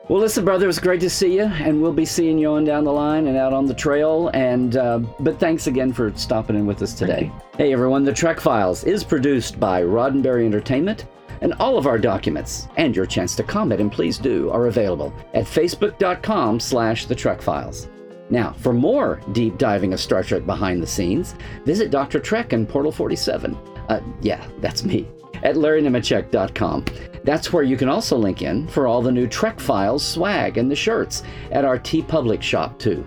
Well, 0.10 0.19
listen, 0.19 0.43
brother, 0.43 0.65
it 0.65 0.67
was 0.67 0.80
great 0.80 1.02
to 1.02 1.10
see 1.10 1.36
you, 1.36 1.43
and 1.43 1.80
we'll 1.80 1.93
be 1.93 2.04
seeing 2.04 2.39
you 2.39 2.50
on 2.50 2.63
down 2.63 2.84
the 2.84 2.91
line 2.91 3.28
and 3.28 3.38
out 3.38 3.54
on 3.54 3.67
the 3.67 3.76
trail. 3.76 4.30
And 4.34 4.76
uh, 4.76 4.98
but 5.19 5.39
thanks 5.39 5.67
again 5.67 5.93
for 5.93 6.12
stopping 6.15 6.56
in 6.56 6.65
with 6.65 6.82
us 6.82 6.95
today. 6.95 7.32
Hey, 7.60 7.72
everyone, 7.74 8.04
the 8.04 8.12
Trek 8.12 8.39
Files 8.39 8.84
is 8.86 9.04
produced 9.04 9.60
by 9.60 9.84
Roddenberry 9.84 10.45
Entertainment, 10.45 11.06
and 11.41 11.54
all 11.60 11.78
of 11.78 11.86
our 11.86 12.00
documents 12.00 12.67
and 12.76 12.95
your 12.95 13.06
chance 13.06 13.36
to 13.36 13.43
comment, 13.43 13.82
and 13.82 13.91
please 13.91 14.17
do, 14.17 14.50
are 14.50 14.65
available 14.65 15.13
at 15.36 15.45
facebook.com/slash 15.45 17.06
the 17.06 17.13
Trek 17.15 17.39
Files. 17.39 17.88
Now, 18.32 18.54
for 18.54 18.74
more 18.74 19.22
deep 19.32 19.60
diving 19.60 19.93
of 19.93 20.00
Star 20.00 20.24
Trek 20.24 20.43
behind 20.43 20.82
the 20.82 20.88
scenes, 20.88 21.36
visit 21.65 21.91
Dr. 21.91 22.19
Trek 22.19 22.52
and 22.54 22.67
Portal 22.67 22.91
47. 22.91 23.56
Uh, 23.89 24.00
yeah, 24.22 24.43
that's 24.60 24.84
me. 24.84 25.08
At 25.43 25.56
LarryNemecek.com. 25.56 26.86
That's 27.23 27.54
where 27.54 27.63
you 27.63 27.78
can 27.78 27.89
also 27.89 28.17
link 28.17 28.41
in 28.41 28.67
for 28.67 28.88
all 28.88 29.02
the 29.02 29.12
new 29.12 29.28
Trek 29.28 29.60
Files 29.60 30.06
swag 30.06 30.58
and 30.58 30.69
the 30.69 30.75
shirts 30.75 31.23
at 31.52 31.65
our 31.65 31.78
TeePublic 31.78 32.41
shop, 32.41 32.80
too. 32.80 33.06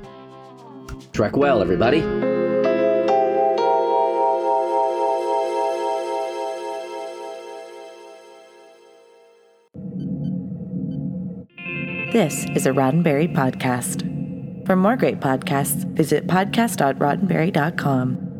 Trek 1.13 1.37
well, 1.37 1.61
everybody. 1.61 2.01
This 12.13 12.45
is 12.55 12.67
a 12.67 12.73
Roddenberry 12.73 13.35
podcast. 13.35 14.07
For 14.67 14.77
more 14.77 14.97
great 14.97 15.21
podcasts, 15.21 15.85
visit 15.95 16.27
podcast.roddenberry.com. 16.27 18.32